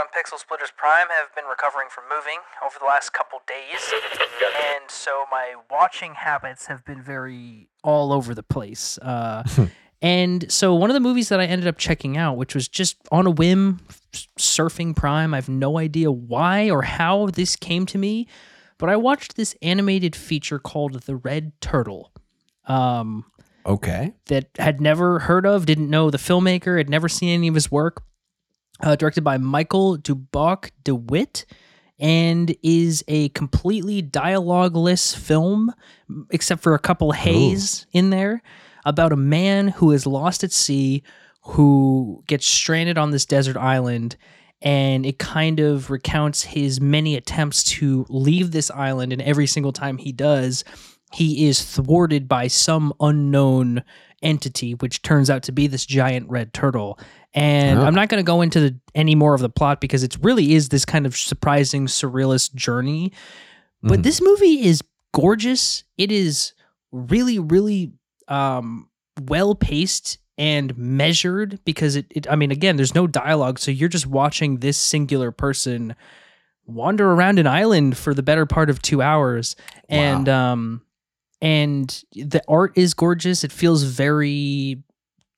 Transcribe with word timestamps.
on 0.00 0.06
Pixel 0.06 0.38
Splitters 0.38 0.70
Prime 0.74 1.08
have 1.10 1.34
been 1.34 1.44
recovering 1.44 1.88
from 1.90 2.04
moving 2.08 2.38
over 2.64 2.76
the 2.80 2.86
last 2.86 3.12
couple 3.12 3.38
days, 3.46 3.92
and 4.74 4.90
so 4.90 5.24
my 5.30 5.54
watching 5.70 6.14
habits 6.14 6.66
have 6.66 6.82
been 6.86 7.02
very 7.02 7.68
all 7.84 8.10
over 8.12 8.34
the 8.34 8.42
place. 8.42 8.96
Uh, 8.98 9.42
and 10.00 10.50
so 10.50 10.74
one 10.74 10.88
of 10.88 10.94
the 10.94 11.00
movies 11.00 11.28
that 11.28 11.38
I 11.38 11.44
ended 11.44 11.68
up 11.68 11.76
checking 11.76 12.16
out, 12.16 12.38
which 12.38 12.54
was 12.54 12.66
just 12.66 12.96
on 13.12 13.26
a 13.26 13.30
whim, 13.30 13.80
surfing 14.38 14.96
Prime. 14.96 15.34
I 15.34 15.36
have 15.36 15.50
no 15.50 15.76
idea 15.78 16.10
why 16.10 16.70
or 16.70 16.82
how 16.82 17.26
this 17.26 17.54
came 17.54 17.84
to 17.86 17.98
me, 17.98 18.26
but 18.78 18.88
I 18.88 18.96
watched 18.96 19.36
this 19.36 19.54
animated 19.60 20.16
feature 20.16 20.58
called 20.58 21.02
The 21.02 21.16
Red 21.16 21.52
Turtle. 21.60 22.10
Um, 22.66 23.26
Okay. 23.66 24.14
that 24.26 24.48
had 24.58 24.80
never 24.80 25.18
heard 25.20 25.44
of, 25.44 25.66
didn't 25.66 25.90
know 25.90 26.10
the 26.10 26.16
filmmaker, 26.16 26.78
had 26.78 26.88
never 26.88 27.08
seen 27.10 27.28
any 27.34 27.48
of 27.48 27.54
his 27.54 27.70
work. 27.70 28.02
Uh, 28.82 28.96
directed 28.96 29.22
by 29.22 29.36
Michael 29.36 29.98
Dubach 29.98 30.70
DeWitt, 30.84 31.44
and 31.98 32.56
is 32.62 33.04
a 33.08 33.28
completely 33.30 34.02
dialogueless 34.02 35.14
film, 35.14 35.72
except 36.30 36.62
for 36.62 36.74
a 36.74 36.78
couple 36.78 37.12
haze 37.12 37.86
in 37.92 38.08
there, 38.08 38.42
about 38.86 39.12
a 39.12 39.16
man 39.16 39.68
who 39.68 39.92
is 39.92 40.06
lost 40.06 40.42
at 40.42 40.50
sea, 40.50 41.02
who 41.42 42.24
gets 42.26 42.46
stranded 42.46 42.96
on 42.96 43.10
this 43.10 43.26
desert 43.26 43.58
island. 43.58 44.16
And 44.62 45.04
it 45.04 45.18
kind 45.18 45.60
of 45.60 45.90
recounts 45.90 46.42
his 46.42 46.80
many 46.80 47.16
attempts 47.16 47.62
to 47.64 48.06
leave 48.08 48.50
this 48.50 48.70
island, 48.70 49.12
and 49.12 49.20
every 49.20 49.46
single 49.46 49.72
time 49.72 49.98
he 49.98 50.12
does, 50.12 50.64
he 51.12 51.48
is 51.48 51.62
thwarted 51.62 52.28
by 52.28 52.46
some 52.46 52.92
unknown 53.00 53.82
entity, 54.22 54.74
which 54.74 55.02
turns 55.02 55.30
out 55.30 55.42
to 55.44 55.52
be 55.52 55.66
this 55.66 55.86
giant 55.86 56.28
red 56.28 56.52
turtle. 56.52 56.98
And 57.32 57.78
Oh. 57.78 57.84
I'm 57.84 57.94
not 57.94 58.08
going 58.08 58.22
to 58.22 58.26
go 58.26 58.42
into 58.42 58.60
the, 58.60 58.80
any 58.94 59.14
more 59.14 59.34
of 59.34 59.40
the 59.40 59.48
plot 59.48 59.80
because 59.80 60.02
it 60.02 60.16
really 60.22 60.54
is 60.54 60.68
this 60.68 60.84
kind 60.84 61.06
of 61.06 61.16
surprising, 61.16 61.86
surrealist 61.86 62.54
journey. 62.54 63.12
But 63.82 64.00
Mhm. 64.00 64.02
this 64.02 64.20
movie 64.20 64.62
is 64.66 64.82
gorgeous. 65.12 65.84
It 65.96 66.12
is 66.12 66.52
really, 66.92 67.38
really 67.38 67.92
um, 68.28 68.88
well 69.28 69.54
paced 69.54 70.18
and 70.38 70.76
measured 70.78 71.58
because 71.64 71.96
it, 71.96 72.06
it, 72.10 72.30
I 72.30 72.36
mean, 72.36 72.50
again, 72.50 72.76
there's 72.76 72.94
no 72.94 73.06
dialogue. 73.06 73.58
So 73.58 73.70
you're 73.70 73.88
just 73.88 74.06
watching 74.06 74.58
this 74.58 74.76
singular 74.76 75.30
person 75.32 75.94
wander 76.66 77.10
around 77.10 77.38
an 77.38 77.46
island 77.46 77.96
for 77.96 78.14
the 78.14 78.22
better 78.22 78.46
part 78.46 78.70
of 78.70 78.80
two 78.82 79.02
hours. 79.02 79.56
And, 79.88 80.28
um, 80.28 80.82
and 81.42 82.02
the 82.14 82.42
art 82.48 82.72
is 82.76 82.94
gorgeous. 82.94 83.44
It 83.44 83.52
feels 83.52 83.82
very 83.82 84.82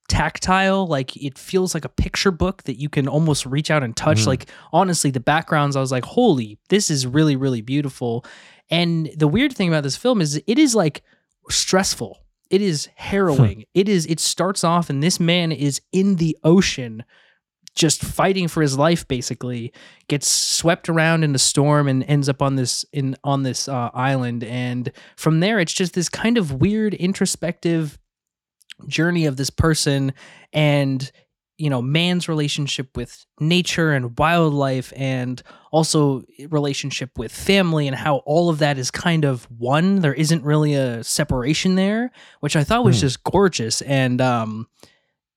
tactile 0.08 0.86
like 0.86 1.16
it 1.16 1.38
feels 1.38 1.72
like 1.74 1.84
a 1.86 1.88
picture 1.88 2.30
book 2.30 2.64
that 2.64 2.78
you 2.78 2.88
can 2.90 3.08
almost 3.08 3.46
reach 3.46 3.70
out 3.70 3.82
and 3.82 3.96
touch. 3.96 4.22
Mhm. 4.22 4.26
like 4.26 4.46
honestly 4.72 5.10
the 5.10 5.20
backgrounds 5.20 5.74
i 5.74 5.80
was 5.80 5.90
like 5.92 6.04
holy 6.04 6.58
this 6.68 6.90
is 6.90 7.06
really 7.06 7.36
really 7.36 7.62
beautiful. 7.62 8.24
And 8.70 9.10
the 9.16 9.28
weird 9.28 9.54
thing 9.54 9.68
about 9.68 9.82
this 9.84 9.96
film 9.96 10.20
is 10.20 10.40
it 10.46 10.58
is 10.58 10.74
like 10.74 11.02
stressful. 11.50 12.18
It 12.50 12.62
is 12.62 12.88
harrowing. 12.96 13.64
It 13.74 13.88
is 13.88 14.06
it 14.06 14.20
starts 14.20 14.64
off 14.64 14.90
and 14.90 15.02
this 15.02 15.18
man 15.20 15.52
is 15.52 15.80
in 15.92 16.16
the 16.16 16.36
ocean 16.44 17.04
just 17.74 18.02
fighting 18.02 18.48
for 18.48 18.60
his 18.62 18.76
life 18.76 19.06
basically 19.08 19.72
gets 20.08 20.28
swept 20.28 20.88
around 20.88 21.24
in 21.24 21.32
the 21.32 21.38
storm 21.38 21.88
and 21.88 22.04
ends 22.04 22.28
up 22.28 22.42
on 22.42 22.56
this 22.56 22.84
in 22.92 23.16
on 23.24 23.42
this 23.42 23.68
uh, 23.68 23.90
island. 23.94 24.44
And 24.44 24.92
from 25.16 25.40
there 25.40 25.58
it's 25.58 25.72
just 25.72 25.94
this 25.94 26.08
kind 26.08 26.36
of 26.38 26.52
weird 26.60 26.94
introspective 26.94 27.98
journey 28.88 29.26
of 29.26 29.36
this 29.36 29.50
person 29.50 30.12
and 30.52 31.10
you 31.56 31.70
know 31.70 31.80
man's 31.80 32.28
relationship 32.28 32.96
with 32.96 33.24
nature 33.38 33.92
and 33.92 34.18
wildlife 34.18 34.92
and 34.96 35.42
also 35.70 36.24
relationship 36.48 37.10
with 37.16 37.30
family 37.32 37.86
and 37.86 37.96
how 37.96 38.16
all 38.26 38.48
of 38.50 38.58
that 38.58 38.78
is 38.78 38.90
kind 38.90 39.24
of 39.24 39.44
one. 39.56 40.00
There 40.00 40.14
isn't 40.14 40.42
really 40.44 40.74
a 40.74 41.04
separation 41.04 41.74
there 41.76 42.10
which 42.40 42.56
i 42.56 42.64
thought 42.64 42.84
was 42.84 42.96
Hmm. 42.96 43.02
just 43.06 43.24
gorgeous. 43.24 43.80
And 43.82 44.20
um 44.20 44.66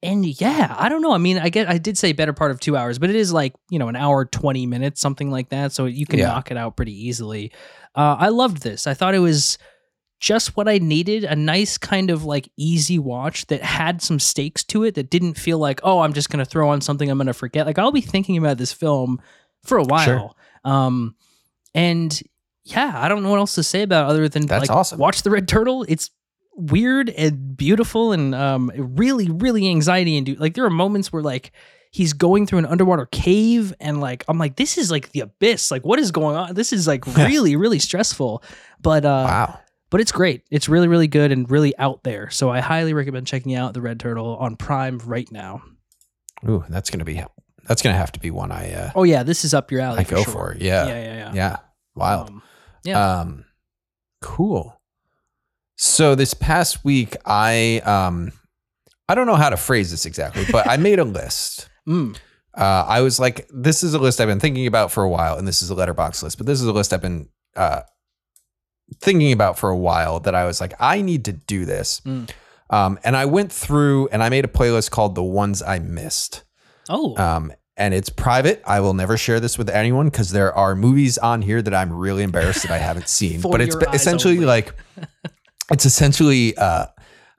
and 0.04 0.26
yeah 0.42 0.76
i 0.78 0.90
don't 0.90 1.02
know 1.02 1.14
i 1.14 1.18
mean 1.18 1.38
i 1.38 1.50
get 1.50 1.68
i 1.70 1.78
did 1.78 1.98
say 1.98 2.12
better 2.12 2.34
part 2.34 2.52
of 2.52 2.60
two 2.60 2.76
hours 2.78 3.00
but 3.00 3.10
it 3.10 3.16
is 3.16 3.32
like 3.34 3.54
you 3.70 3.80
know 3.80 3.88
an 3.88 3.96
hour 3.96 4.26
20 4.26 4.66
minutes 4.66 5.00
something 5.02 5.32
like 5.32 5.50
that 5.50 5.72
so 5.72 5.86
you 5.86 6.06
can 6.06 6.20
Yeah. 6.20 6.28
knock 6.28 6.52
it 6.52 6.58
out 6.58 6.76
pretty 6.76 7.08
easily 7.08 7.52
uh, 7.96 8.16
i 8.20 8.30
loved 8.30 8.62
this 8.62 8.88
i 8.88 8.94
thought 8.94 9.16
it 9.16 9.20
was 9.20 9.58
just 10.22 10.56
what 10.56 10.68
I 10.70 10.78
needed 10.78 11.26
a 11.26 11.36
nice 11.36 11.78
kind 11.78 12.10
of 12.10 12.24
like 12.24 12.50
easy 12.58 12.98
watch 12.98 13.46
that 13.48 13.62
had 13.62 14.02
some 14.02 14.18
stakes 14.18 14.64
to 14.64 14.84
it 14.86 14.96
that 14.96 15.10
didn't 15.10 15.34
feel 15.38 15.60
like, 15.60 15.82
oh, 15.84 16.00
I'm 16.00 16.14
just 16.14 16.30
going 16.30 16.44
to 16.44 16.50
throw 16.50 16.70
on 16.70 16.80
something 16.80 17.10
I'm 17.12 17.18
going 17.18 17.28
to 17.28 17.34
forget. 17.34 17.66
Like 17.66 17.78
I'll 17.78 17.92
be 17.92 18.00
thinking 18.02 18.38
about 18.38 18.58
this 18.58 18.72
film 18.72 19.22
for 19.66 19.78
a 19.78 19.84
while. 19.84 20.06
Sure. 20.06 20.32
Um, 20.64 21.16
and 21.76 22.20
yeah, 22.64 22.94
I 22.96 23.10
don't 23.10 23.24
know 23.24 23.30
what 23.30 23.40
else 23.40 23.56
to 23.56 23.62
say 23.64 23.82
about 23.82 24.06
it 24.08 24.10
other 24.12 24.30
than 24.30 24.46
That's 24.48 24.62
like 24.70 24.76
awesome. 24.76 25.00
watch 25.00 25.22
the 25.24 25.30
Red 25.32 25.50
Turtle. 25.50 25.86
It's 25.88 26.10
weird 26.56 27.10
and 27.10 27.58
beautiful 27.58 28.12
and 28.14 28.34
um 28.34 28.72
really 28.76 29.30
really 29.30 29.68
anxiety 29.70 30.18
inducing. 30.18 30.42
Like 30.42 30.54
there 30.54 30.66
are 30.66 30.70
moments 30.70 31.12
where 31.12 31.22
like 31.22 31.52
he's 31.92 32.14
going 32.14 32.46
through 32.46 32.60
an 32.60 32.66
underwater 32.66 33.06
cave 33.08 33.74
and 33.80 34.02
like 34.02 34.24
I'm 34.28 34.38
like 34.38 34.56
this 34.56 34.78
is 34.78 34.90
like 34.90 35.12
the 35.12 35.22
abyss. 35.22 35.72
Like 35.72 35.86
what 35.86 36.00
is 36.00 36.12
going 36.12 36.36
on? 36.36 36.54
This 36.54 36.74
is 36.74 36.88
like 36.88 37.06
really 37.18 37.56
really 37.56 37.80
stressful. 37.80 38.44
But 38.82 39.06
uh 39.06 39.26
wow. 39.28 39.60
but 39.90 40.02
it's 40.02 40.12
great. 40.12 40.44
It's 40.50 40.70
really, 40.70 40.88
really 40.88 41.08
good 41.08 41.32
and 41.32 41.50
really 41.50 41.78
out 41.78 42.04
there. 42.04 42.30
So 42.30 42.50
I 42.50 42.60
highly 42.60 42.94
recommend 42.94 43.28
checking 43.28 43.56
out 43.56 43.74
the 43.74 43.82
Red 43.82 44.00
Turtle 44.00 44.38
on 44.38 44.56
Prime 44.56 45.00
right 45.00 45.30
now. 45.32 45.62
Ooh, 46.48 46.64
that's 46.70 46.90
gonna 46.90 47.06
be 47.06 47.24
that's 47.68 47.82
gonna 47.82 47.98
have 47.98 48.12
to 48.14 48.20
be 48.20 48.32
one 48.32 48.52
I 48.52 48.72
uh 48.74 48.92
Oh 48.96 49.04
yeah, 49.04 49.24
this 49.24 49.44
is 49.44 49.54
up 49.54 49.72
your 49.72 49.82
alley. 49.82 50.00
I 50.00 50.04
for 50.04 50.16
go 50.16 50.24
sure. 50.24 50.34
for. 50.34 50.58
Yeah. 50.60 50.88
yeah, 50.88 51.02
yeah, 51.02 51.16
yeah. 51.16 51.34
Yeah. 51.34 51.58
Wild. 51.96 52.30
Um, 52.30 52.42
yeah. 52.84 53.20
Um, 53.20 53.46
cool. 54.22 54.80
So 55.96 56.14
this 56.16 56.34
past 56.34 56.84
week, 56.84 57.16
I 57.26 57.80
um, 57.86 58.32
I 59.08 59.16
don't 59.16 59.28
know 59.28 59.36
how 59.36 59.50
to 59.50 59.58
phrase 59.58 59.92
this 59.92 60.06
exactly, 60.06 60.44
but 60.52 60.68
I 60.70 60.76
made 60.78 61.00
a 61.00 61.04
list. 61.20 61.70
Mm, 61.88 62.18
Uh, 62.54 62.86
I 62.88 63.02
was 63.02 63.20
like, 63.20 63.48
this 63.54 63.82
is 63.84 63.94
a 63.94 64.00
list 64.00 64.20
I've 64.20 64.28
been 64.28 64.40
thinking 64.40 64.68
about 64.68 64.92
for 64.92 65.04
a 65.04 65.10
while, 65.10 65.38
and 65.38 65.48
this 65.48 65.62
is 65.62 65.72
a 65.72 65.76
Letterboxd 65.76 66.24
list, 66.24 66.38
but 66.38 66.48
this 66.48 66.60
is 66.62 66.68
a 66.68 66.74
list 66.74 66.92
I've 66.94 67.02
been 67.02 67.30
uh, 67.56 67.82
thinking 69.00 69.32
about 69.32 69.58
for 69.58 69.70
a 69.70 69.78
while 69.78 70.20
that 70.22 70.36
I 70.36 70.46
was 70.46 70.60
like, 70.60 70.74
I 70.80 71.02
need 71.02 71.26
to 71.26 71.32
do 71.34 71.66
this. 71.66 72.02
Mm. 72.02 72.30
Um, 72.72 73.00
and 73.04 73.16
I 73.16 73.26
went 73.26 73.52
through 73.52 74.08
and 74.10 74.22
I 74.24 74.30
made 74.30 74.44
a 74.44 74.48
playlist 74.50 74.90
called 74.92 75.16
The 75.16 75.24
Ones 75.24 75.62
I 75.62 75.80
Missed. 75.80 76.44
oh, 76.90 77.16
Um, 77.18 77.54
and 77.78 77.94
it's 77.94 78.10
private. 78.10 78.62
I 78.66 78.80
will 78.80 78.94
never 78.94 79.18
share 79.18 79.40
this 79.40 79.58
with 79.58 79.70
anyone 79.70 80.08
because 80.08 80.32
there 80.32 80.54
are 80.54 80.76
movies 80.76 81.18
on 81.18 81.42
here 81.42 81.62
that 81.62 81.74
I'm 81.74 81.92
really 81.94 82.24
embarrassed 82.24 82.64
that 82.64 82.72
I 82.72 82.78
haven't 82.80 83.08
seen. 83.20 83.42
But 83.42 83.62
it's 83.62 83.76
essentially 83.94 84.36
only. 84.36 84.46
like 84.48 84.74
it's 85.72 85.86
essentially 85.86 86.56
uh, 86.58 86.86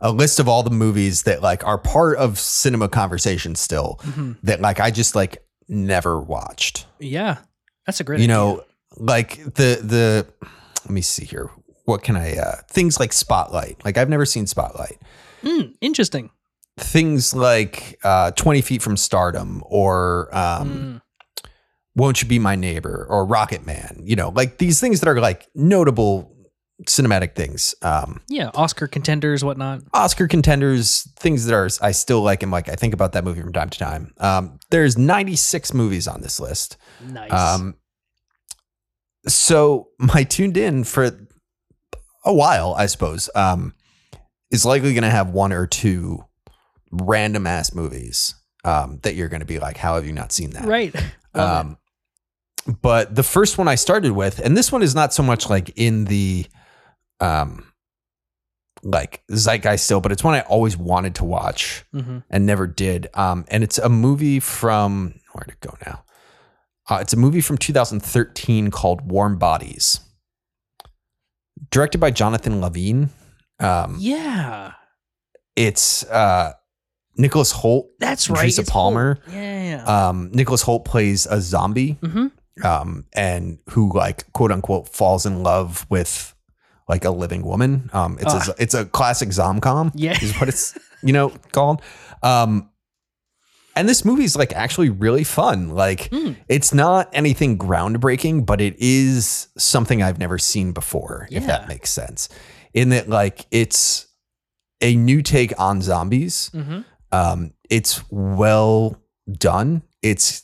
a 0.01 0.11
list 0.13 0.41
of 0.41 0.49
all 0.49 0.63
the 0.63 0.71
movies 0.71 1.23
that 1.23 1.43
like 1.43 1.65
are 1.67 1.79
part 1.79 2.19
of 2.19 2.39
cinema 2.39 2.89
conversation 2.89 3.55
still 3.55 3.99
mhm. 4.03 4.37
that 4.43 4.61
like 4.61 4.81
I 4.81 4.91
just 4.91 5.15
like 5.15 5.45
never 5.69 6.21
watched. 6.21 6.87
yeah, 6.99 7.39
that's 7.87 8.01
a 8.01 8.05
great. 8.05 8.19
You 8.21 8.25
idea. 8.25 8.37
know, 8.37 8.65
like 8.97 9.39
the 9.45 9.81
the 9.83 10.27
let 10.85 10.91
me 10.91 11.01
see 11.01 11.25
here. 11.25 11.51
What 11.85 12.03
can 12.03 12.17
I 12.17 12.37
uh 12.37 12.57
things 12.69 12.99
like 12.99 13.13
Spotlight. 13.13 13.85
Like 13.85 13.97
I've 13.97 14.09
never 14.09 14.27
seen 14.27 14.47
Spotlight. 14.47 14.99
Mm, 15.43 15.75
interesting. 15.81 16.31
Things 16.79 17.35
like 17.35 17.99
uh 18.05 18.33
20 18.33 18.61
Feet 18.61 18.83
from 18.83 18.97
Stardom 18.97 19.63
or 19.67 20.29
um 20.37 20.69
Mm, 20.69 21.01
Won't 21.95 22.23
You 22.23 22.29
Be 22.29 22.39
My 22.39 22.57
Neighbor 22.57 23.07
or 23.09 23.25
Rocket 23.25 23.65
Man, 23.65 24.01
you 24.03 24.17
know, 24.17 24.31
like 24.31 24.59
these 24.59 24.81
things 24.81 25.01
that 25.01 25.09
are 25.09 25.21
like 25.21 25.47
notable 25.55 26.36
cinematic 26.85 27.35
things. 27.35 27.75
Um, 27.83 28.21
yeah, 28.29 28.51
Oscar 28.55 28.87
contenders, 28.87 29.43
whatnot. 29.45 29.83
Oscar 29.93 30.29
contenders, 30.29 31.09
things 31.17 31.47
that 31.47 31.55
are 31.55 31.69
I 31.81 31.93
still 31.93 32.23
like 32.23 32.43
and 32.43 32.53
like 32.53 32.69
I 32.69 32.75
think 32.75 32.95
about 32.95 33.13
that 33.13 33.25
movie 33.25 33.41
from 33.41 33.53
time 33.53 33.71
to 33.71 33.79
time. 33.79 34.13
Um, 34.19 34.59
there's 34.71 34.99
96 34.99 35.73
movies 35.75 36.07
on 36.07 36.21
this 36.21 36.39
list. 36.39 36.77
Nice. 37.07 37.33
Um, 37.33 37.77
so 39.27 39.89
my 39.99 40.25
tuned 40.25 40.57
in 40.57 40.85
for 40.85 41.11
a 42.25 42.35
while, 42.35 42.75
I 42.77 42.87
suppose, 42.87 43.31
um, 43.35 43.75
is 44.51 44.65
likely 44.65 44.93
going 44.93 45.03
to 45.03 45.11
have 45.11 45.31
one 45.31 45.53
or 45.53 45.67
two 45.67 46.25
random 46.93 47.47
ass 47.47 47.75
movies 47.75 48.35
um, 48.65 49.01
that 49.03 49.15
you're 49.15 49.29
going 49.29 49.41
to 49.41 49.47
be 49.47 49.59
like, 49.59 49.77
how 49.77 49.95
have 49.95 50.07
you 50.07 50.13
not 50.13 50.33
seen 50.33 50.51
that? 50.51 50.65
right. 50.65 50.95
Love 51.35 51.67
Um, 51.67 51.79
but 52.83 53.15
the 53.15 53.23
first 53.23 53.59
one 53.59 53.69
I 53.69 53.77
started 53.77 54.13
with, 54.13 54.41
and 54.41 54.57
this 54.57 54.73
one 54.73 54.83
is 54.83 54.95
not 54.95 55.15
so 55.15 55.23
much 55.23 55.49
like 55.49 55.71
in 55.77 56.07
the 56.07 56.47
um 57.21 57.73
like 58.83 59.23
zeitgeist 59.33 59.85
still, 59.85 60.01
but 60.01 60.13
it's 60.13 60.23
one 60.23 60.35
I 60.35 60.43
always 60.43 60.77
wanted 60.77 61.15
to 61.17 61.25
watch. 61.25 61.85
Mhm. 61.95 62.23
and 62.31 62.47
never 62.47 62.67
did. 62.67 63.09
Um, 63.15 63.45
and 63.49 63.65
it's 63.65 63.79
a 63.79 63.89
movie 63.89 64.39
from 64.41 65.15
where'd 65.33 65.49
it 65.49 65.61
go 65.61 65.77
now? 65.87 66.05
Uh, 66.89 66.99
it's 67.01 67.13
a 67.13 67.17
movie 67.17 67.41
from 67.41 67.59
2013 67.59 68.71
called 68.71 69.11
Warm 69.11 69.39
Bodies, 69.39 70.01
directed 71.71 71.99
by 71.99 72.11
Jonathan 72.11 72.61
Levine. 72.61 73.11
Um, 73.59 73.97
Yeah. 73.99 74.73
it's 75.57 76.05
uh 76.05 76.53
Nicholas 77.19 77.51
Hoult, 77.55 77.87
That's 77.99 78.29
right. 78.29 78.41
Teresa 78.43 78.63
Palmer. 78.63 79.15
Hoult. 79.25 79.33
Yeah. 79.35 79.63
yeah. 79.87 80.09
Um, 80.09 80.31
Nicholas 80.33 80.63
Hoult 80.65 80.85
plays 80.85 81.27
a 81.27 81.41
zombie, 81.41 81.93
hmm 82.05 82.27
um, 82.65 83.05
and 83.15 83.59
who 83.71 83.91
like 83.93 84.31
quote 84.33 84.53
unquote 84.53 84.89
falls 84.91 85.25
in 85.27 85.43
love 85.43 85.87
with 85.91 86.35
like 86.89 87.05
a 87.05 87.11
living 87.11 87.43
woman. 87.43 87.91
Um, 87.93 88.19
it's 88.21 88.33
Ah. 88.35 88.53
a 88.57 88.63
it's 88.63 88.75
a 88.75 88.85
classic 88.85 89.31
zomcom. 89.31 89.93
Yeah. 89.95 90.19
is 90.23 90.33
what 90.39 90.49
it's 90.49 90.77
you 91.03 91.13
know 91.13 91.31
called. 91.53 91.83
Um, 92.23 92.71
and 93.75 93.87
this 93.89 94.05
movie's 94.07 94.37
like 94.37 94.55
actually 94.55 94.89
really 94.89 95.25
fun. 95.25 95.69
Like 95.71 96.09
Hmm. 96.11 96.33
it's 96.49 96.73
not 96.73 97.11
anything 97.13 97.59
groundbreaking, 97.59 98.47
but 98.47 98.61
it 98.61 98.75
is 98.79 99.49
something 99.59 100.03
I've 100.03 100.19
never 100.19 100.39
seen 100.39 100.73
before. 100.73 101.29
If 101.31 101.47
that 101.47 101.69
makes 101.69 101.91
sense, 101.91 102.29
in 102.73 102.89
that 102.91 103.09
like 103.09 103.47
it's 103.51 104.07
a 104.81 104.95
new 104.97 105.23
take 105.23 105.53
on 105.61 105.83
zombies. 105.83 106.49
hmm 106.55 106.81
Um, 107.13 107.53
it's 107.71 108.03
well 108.11 109.01
done. 109.31 109.83
It's 110.03 110.43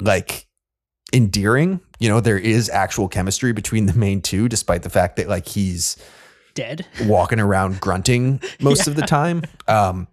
like 0.00 0.46
endearing. 1.14 1.80
You 2.00 2.08
know, 2.10 2.20
there 2.20 2.38
is 2.38 2.68
actual 2.68 3.08
chemistry 3.08 3.52
between 3.52 3.86
the 3.86 3.94
main 3.94 4.20
two, 4.20 4.48
despite 4.48 4.82
the 4.82 4.90
fact 4.90 5.16
that 5.16 5.28
like 5.28 5.46
he's 5.48 5.96
Dead. 6.54 6.86
walking 7.04 7.40
around 7.40 7.80
grunting 7.80 8.40
most 8.60 8.86
of 8.86 8.96
the 8.96 9.02
time. 9.02 9.42
Um, 9.66 10.08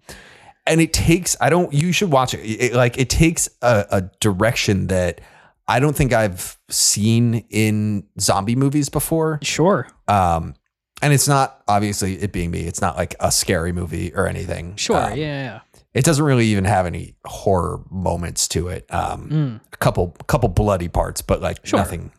and 0.65 0.79
it 0.79 0.93
takes, 0.93 1.35
I 1.41 1.49
don't, 1.49 1.73
you 1.73 1.91
should 1.91 2.11
watch 2.11 2.33
it. 2.33 2.39
It- 2.39 2.73
like, 2.73 2.97
it 2.97 3.09
takes 3.09 3.49
a, 3.61 3.85
a 3.89 4.01
direction 4.19 4.87
that 4.87 5.19
I 5.67 5.79
don't 5.79 5.95
think 5.95 6.13
I've 6.13 6.57
seen 6.69 7.45
in 7.49 8.05
zombie 8.19 8.55
movies 8.55 8.89
before. 8.89 9.39
Sure. 9.41 9.87
Um, 10.07 10.53
and 11.01 11.13
it's 11.13 11.27
not 11.27 11.63
obviously 11.67 12.21
it 12.21 12.31
being 12.31 12.51
me, 12.51 12.61
it's 12.61 12.81
not 12.81 12.95
like 12.95 13.15
a 13.19 13.31
scary 13.31 13.71
movie 13.71 14.13
or 14.13 14.27
anything. 14.27 14.75
Sure. 14.75 15.11
Um, 15.11 15.17
yeah. 15.17 15.61
Yeah. 15.93 15.99
it 15.99 16.05
doesn't 16.05 16.23
really 16.25 16.47
even 16.47 16.65
have 16.65 16.85
any 16.85 17.15
horror 17.25 17.81
moments 17.89 18.47
to 18.49 18.67
it. 18.69 18.85
Um, 18.93 19.29
Mm. 19.29 19.59
a 19.73 19.77
couple, 19.77 20.09
couple 20.27 20.49
bloody 20.49 20.87
parts, 20.87 21.21
but 21.21 21.41
like 21.41 21.59
Sure. 21.65 21.79
nothing, 21.79 22.11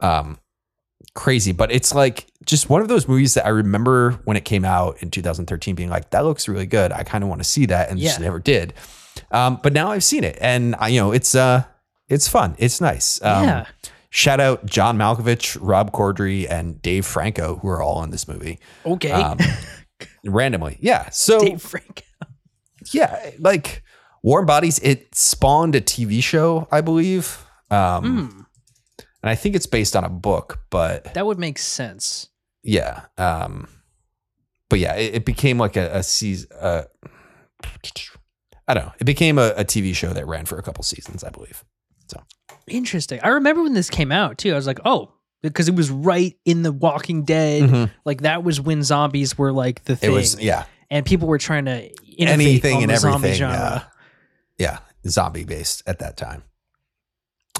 um, 0.00 0.38
crazy. 1.14 1.52
But 1.52 1.70
it's 1.72 1.94
like 1.94 2.26
just 2.44 2.70
one 2.70 2.80
of 2.82 2.88
those 2.88 3.08
movies 3.08 3.34
that 3.34 3.44
I 3.46 3.50
remember 3.50 4.12
when 4.24 4.36
it 4.36 4.44
came 4.44 4.64
out 4.64 5.02
in 5.02 5.10
2013, 5.10 5.74
being 5.74 5.90
like, 5.90 6.10
"That 6.10 6.24
looks 6.24 6.48
really 6.48 6.66
good. 6.66 6.92
I 6.92 7.02
kind 7.02 7.22
of 7.24 7.28
want 7.28 7.40
to 7.42 7.48
see 7.48 7.66
that," 7.66 7.90
and 7.90 7.98
just 7.98 8.20
never 8.20 8.38
did. 8.38 8.74
Um, 9.32 9.58
but 9.62 9.72
now 9.72 9.90
I've 9.90 10.04
seen 10.04 10.22
it, 10.24 10.38
and 10.40 10.74
I, 10.78 10.88
you 10.88 11.00
know, 11.00 11.12
it's 11.12 11.34
uh, 11.34 11.64
it's 12.08 12.28
fun. 12.28 12.54
It's 12.58 12.80
nice. 12.80 13.20
Um, 13.22 13.44
Yeah. 13.44 13.64
Shout 14.10 14.40
out 14.40 14.64
John 14.64 14.96
Malkovich, 14.96 15.58
Rob 15.60 15.92
Corddry, 15.92 16.46
and 16.48 16.80
Dave 16.80 17.04
Franco, 17.04 17.56
who 17.56 17.68
are 17.68 17.82
all 17.82 18.02
in 18.04 18.10
this 18.10 18.26
movie 18.26 18.58
Okay. 18.86 19.10
um, 19.10 19.36
randomly. 20.24 20.78
Yeah. 20.80 21.10
So 21.10 21.40
Dave 21.40 21.60
Frank. 21.60 22.04
Yeah, 22.94 23.30
like 23.38 23.82
Warm 24.22 24.46
Bodies, 24.46 24.78
it 24.80 25.14
spawned 25.14 25.74
a 25.74 25.80
TV 25.80 26.22
show, 26.22 26.66
I 26.70 26.80
believe. 26.80 27.44
Um, 27.70 28.04
Mm, 28.04 28.46
and 29.22 29.30
I 29.30 29.34
think 29.34 29.54
it's 29.56 29.66
based 29.66 29.94
on 29.96 30.04
a 30.04 30.08
book, 30.08 30.60
but 30.70 31.12
that 31.14 31.26
would 31.26 31.38
make 31.38 31.58
sense. 31.58 32.28
yeah. 32.62 33.02
Um, 33.16 33.68
but 34.70 34.78
yeah, 34.78 34.94
it, 34.96 35.14
it 35.16 35.24
became 35.24 35.58
like 35.58 35.76
a, 35.76 35.96
a 35.98 36.02
season. 36.02 36.48
Uh, 36.60 36.82
I 38.66 38.74
don't 38.74 38.84
know. 38.86 38.92
It 39.00 39.04
became 39.04 39.38
a, 39.38 39.48
a 39.56 39.64
TV 39.64 39.94
show 39.94 40.12
that 40.12 40.26
ran 40.26 40.44
for 40.44 40.58
a 40.58 40.62
couple 40.62 40.84
seasons, 40.84 41.24
I 41.24 41.30
believe. 41.30 41.64
So 42.08 42.22
interesting. 42.66 43.18
I 43.22 43.28
remember 43.28 43.62
when 43.62 43.72
this 43.74 43.88
came 43.90 44.12
out 44.12 44.38
too. 44.38 44.52
I 44.52 44.56
was 44.56 44.66
like, 44.66 44.80
oh, 44.84 45.12
because 45.42 45.68
it 45.68 45.74
was 45.74 45.90
right 45.90 46.36
in 46.44 46.62
the 46.62 46.72
Walking 46.72 47.24
Dead. 47.24 47.62
Mhm. 47.70 47.90
Like 48.04 48.22
that 48.22 48.44
was 48.44 48.60
when 48.60 48.82
zombies 48.82 49.38
were 49.38 49.52
like 49.52 49.84
the 49.84 49.96
thing. 49.96 50.10
It 50.10 50.14
was, 50.14 50.38
yeah, 50.40 50.64
and 50.90 51.04
people 51.06 51.28
were 51.28 51.38
trying 51.38 51.64
to 51.64 51.90
anything 52.18 52.82
and 52.82 52.90
everything. 52.92 53.42
Uh, 53.42 53.82
yeah, 54.58 54.78
zombie 55.06 55.44
based 55.44 55.82
at 55.86 56.00
that 56.00 56.16
time. 56.16 56.42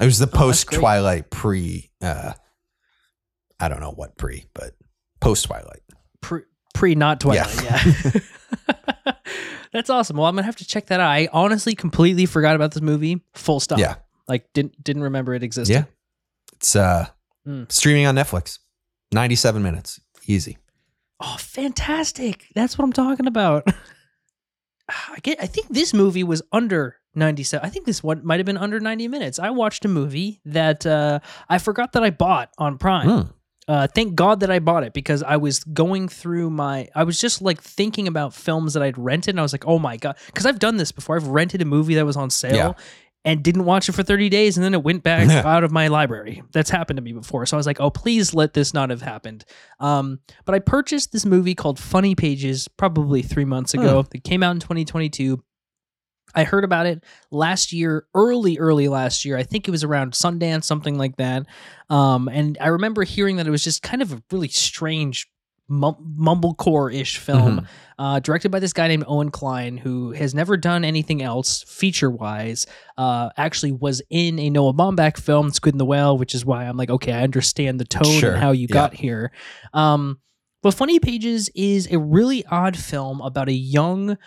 It 0.01 0.05
was 0.05 0.19
the 0.19 0.27
Oh, 0.27 0.37
post. 0.37 0.71
Twilight, 0.71 1.29
pre. 1.29 1.89
Uh, 2.01 2.33
I 3.59 3.67
don't 3.69 3.79
know 3.81 3.91
what 3.91 4.17
pre, 4.17 4.45
but 4.53 4.73
post 5.21 5.45
Twilight. 5.45 5.81
pre 6.21 6.41
pre 6.73 6.95
not 6.95 7.19
Twilight. 7.19 7.63
Yeah. 7.63 9.13
That's 9.71 9.89
awesome. 9.89 10.17
Well, 10.17 10.25
I'm 10.27 10.35
gonna 10.35 10.45
have 10.45 10.55
to 10.57 10.65
check 10.65 10.87
that 10.87 10.99
out. 10.99 11.09
I 11.09 11.29
honestly 11.31 11.75
completely 11.75 12.25
forgot 12.25 12.55
about 12.55 12.71
this 12.71 12.81
movie. 12.81 13.21
Full 13.35 13.59
stop. 13.59 13.77
Yeah. 13.79 13.95
Like 14.27 14.51
didn't 14.53 14.83
didn't 14.83 15.03
remember 15.03 15.33
it 15.35 15.43
existed. 15.43 15.73
Yeah. 15.73 15.83
It's 16.53 16.75
uh 16.75 17.07
Mm. 17.47 17.71
streaming 17.71 18.05
on 18.05 18.15
Netflix. 18.15 18.59
97 19.13 19.63
minutes. 19.63 19.99
Easy. 20.27 20.57
Oh, 21.21 21.35
fantastic. 21.39 22.45
That's 22.53 22.77
what 22.77 22.83
I'm 22.83 22.91
talking 22.93 23.27
about. 23.27 23.65
I 25.09 25.19
get 25.21 25.41
I 25.41 25.45
think 25.45 25.67
this 25.69 25.93
movie 25.93 26.23
was 26.23 26.41
under 26.51 26.97
97. 27.15 27.65
I 27.65 27.69
think 27.69 27.85
this 27.85 28.03
one 28.03 28.25
might 28.25 28.39
have 28.39 28.45
been 28.45 28.57
under 28.57 28.79
90 28.79 29.07
minutes. 29.07 29.39
I 29.39 29.49
watched 29.49 29.85
a 29.85 29.87
movie 29.87 30.41
that 30.45 30.85
uh 30.85 31.19
I 31.47 31.57
forgot 31.57 31.93
that 31.93 32.03
I 32.03 32.09
bought 32.09 32.49
on 32.57 32.77
Prime. 32.77 33.09
Hmm. 33.09 33.31
Uh, 33.67 33.85
thank 33.85 34.15
God 34.15 34.39
that 34.39 34.49
I 34.49 34.57
bought 34.57 34.83
it 34.83 34.93
because 34.93 35.21
I 35.21 35.37
was 35.37 35.63
going 35.63 36.07
through 36.07 36.49
my. 36.49 36.87
I 36.95 37.03
was 37.03 37.19
just 37.19 37.39
like 37.39 37.61
thinking 37.61 38.07
about 38.07 38.33
films 38.33 38.73
that 38.73 38.81
I'd 38.81 38.97
rented, 38.97 39.35
and 39.35 39.39
I 39.39 39.43
was 39.43 39.53
like, 39.53 39.67
"Oh 39.67 39.77
my 39.77 39.95
god!" 39.95 40.17
Because 40.25 40.47
I've 40.47 40.57
done 40.57 40.77
this 40.77 40.91
before. 40.91 41.17
I've 41.17 41.27
rented 41.27 41.61
a 41.61 41.65
movie 41.65 41.93
that 41.93 42.03
was 42.03 42.17
on 42.17 42.31
sale 42.31 42.55
Yeah. 42.55 42.73
And 43.25 43.43
didn't 43.43 43.65
watch 43.65 43.89
it 43.89 43.93
for 43.93 44.03
thirty 44.03 44.29
days, 44.29 44.57
and 44.57 44.63
then 44.63 44.73
it 44.73 44.83
went 44.83 45.03
back 45.03 45.27
out 45.45 45.63
of 45.63 45.71
my 45.71 45.87
library. 45.87 46.41
That's 46.53 46.69
happened 46.69 46.97
to 46.97 47.03
me 47.03 47.11
before, 47.11 47.45
so 47.45 47.57
I 47.57 47.59
was 47.59 47.67
like, 47.67 47.79
"Oh, 47.79 47.89
please 47.89 48.33
let 48.33 48.53
this 48.53 48.73
not 48.73 48.89
have 48.89 49.01
happened." 49.01 49.45
Um, 49.79 50.19
but 50.45 50.55
I 50.55 50.59
purchased 50.59 51.11
this 51.11 51.25
movie 51.25 51.55
called 51.55 51.79
Funny 51.79 52.15
Pages 52.15 52.67
probably 52.67 53.21
three 53.21 53.45
months 53.45 53.73
ago. 53.73 54.05
It 54.13 54.23
came 54.23 54.41
out 54.43 54.51
in 54.51 54.59
2022. 54.59 55.43
I 56.35 56.43
heard 56.43 56.63
about 56.63 56.85
it 56.85 57.03
last 57.31 57.73
year, 57.73 58.05
early, 58.13 58.59
early 58.59 58.87
last 58.87 59.25
year. 59.25 59.35
I 59.35 59.41
think 59.43 59.67
it 59.67 59.71
was 59.71 59.83
around 59.83 60.13
Sundance, 60.13 60.63
something 60.63 60.95
like 60.95 61.17
that. 61.17 61.47
Um, 61.89 62.27
and 62.27 62.55
I 62.61 62.67
remember 62.67 63.03
hearing 63.03 63.37
that 63.37 63.47
it 63.47 63.49
was 63.49 63.63
just 63.63 63.81
kind 63.81 64.03
of 64.03 64.13
a 64.13 64.21
really 64.31 64.47
strange 64.47 65.27
mum- 65.69 66.15
mumblecore 66.19 66.93
ish 66.93 67.17
film, 67.17 67.67
uh, 67.97 68.19
directed 68.19 68.49
by 68.49 68.59
this 68.59 68.73
guy 68.73 68.87
named 68.87 69.05
Owen 69.07 69.31
Kline, 69.31 69.77
who 69.77 70.11
has 70.11 70.33
never 70.33 70.57
done 70.57 70.83
anything 70.83 71.21
else 71.21 71.63
feature 71.63 72.09
wise. 72.09 72.65
Uh, 72.97 73.29
actually, 73.37 73.71
was 73.71 74.01
in 74.09 74.39
a 74.39 74.49
Noah 74.49 74.73
Baumbach 74.73 75.17
film, 75.17 75.51
Squid 75.51 75.75
in 75.75 75.77
the 75.77 75.85
Whale, 75.85 76.17
which 76.17 76.35
is 76.35 76.43
why 76.45 76.65
I'm 76.65 76.75
like, 76.75 76.89
okay, 76.89 77.13
I 77.13 77.23
understand 77.23 77.79
the 77.79 77.85
tone 77.85 78.19
Sure, 78.19 78.31
and 78.31 78.41
how 78.41 78.51
you 78.51 78.67
yeah. 78.69 78.73
got 78.73 78.93
here. 78.93 79.31
Um, 79.73 80.19
but 80.61 80.73
Funny 80.73 80.99
Pages 80.99 81.49
is 81.55 81.87
a 81.91 81.99
really 81.99 82.45
odd 82.47 82.77
film 82.77 83.21
about 83.21 83.47
a 83.47 83.53
young 83.53 84.17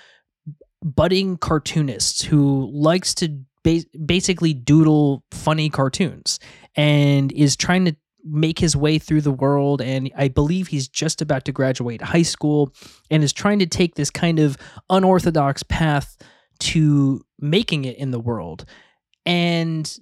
budding 0.82 1.36
cartoonist 1.36 2.24
who 2.24 2.70
likes 2.72 3.14
to 3.14 3.42
ba- 3.64 3.84
basically 4.04 4.54
doodle 4.54 5.24
funny 5.30 5.70
cartoons 5.70 6.38
and 6.74 7.32
is 7.32 7.56
trying 7.56 7.84
to 7.84 7.96
make 8.24 8.58
his 8.58 8.76
way 8.76 8.98
through 8.98 9.20
the 9.20 9.32
world 9.32 9.80
and 9.80 10.10
I 10.16 10.28
believe 10.28 10.68
he's 10.68 10.88
just 10.88 11.20
about 11.20 11.44
to 11.46 11.52
graduate 11.52 12.02
high 12.02 12.22
school 12.22 12.72
and 13.10 13.22
is 13.22 13.32
trying 13.32 13.58
to 13.58 13.66
take 13.66 13.94
this 13.94 14.10
kind 14.10 14.38
of 14.38 14.56
unorthodox 14.88 15.62
path 15.62 16.16
to 16.60 17.24
making 17.40 17.84
it 17.84 17.96
in 17.96 18.12
the 18.12 18.20
world. 18.20 18.64
And 19.26 19.98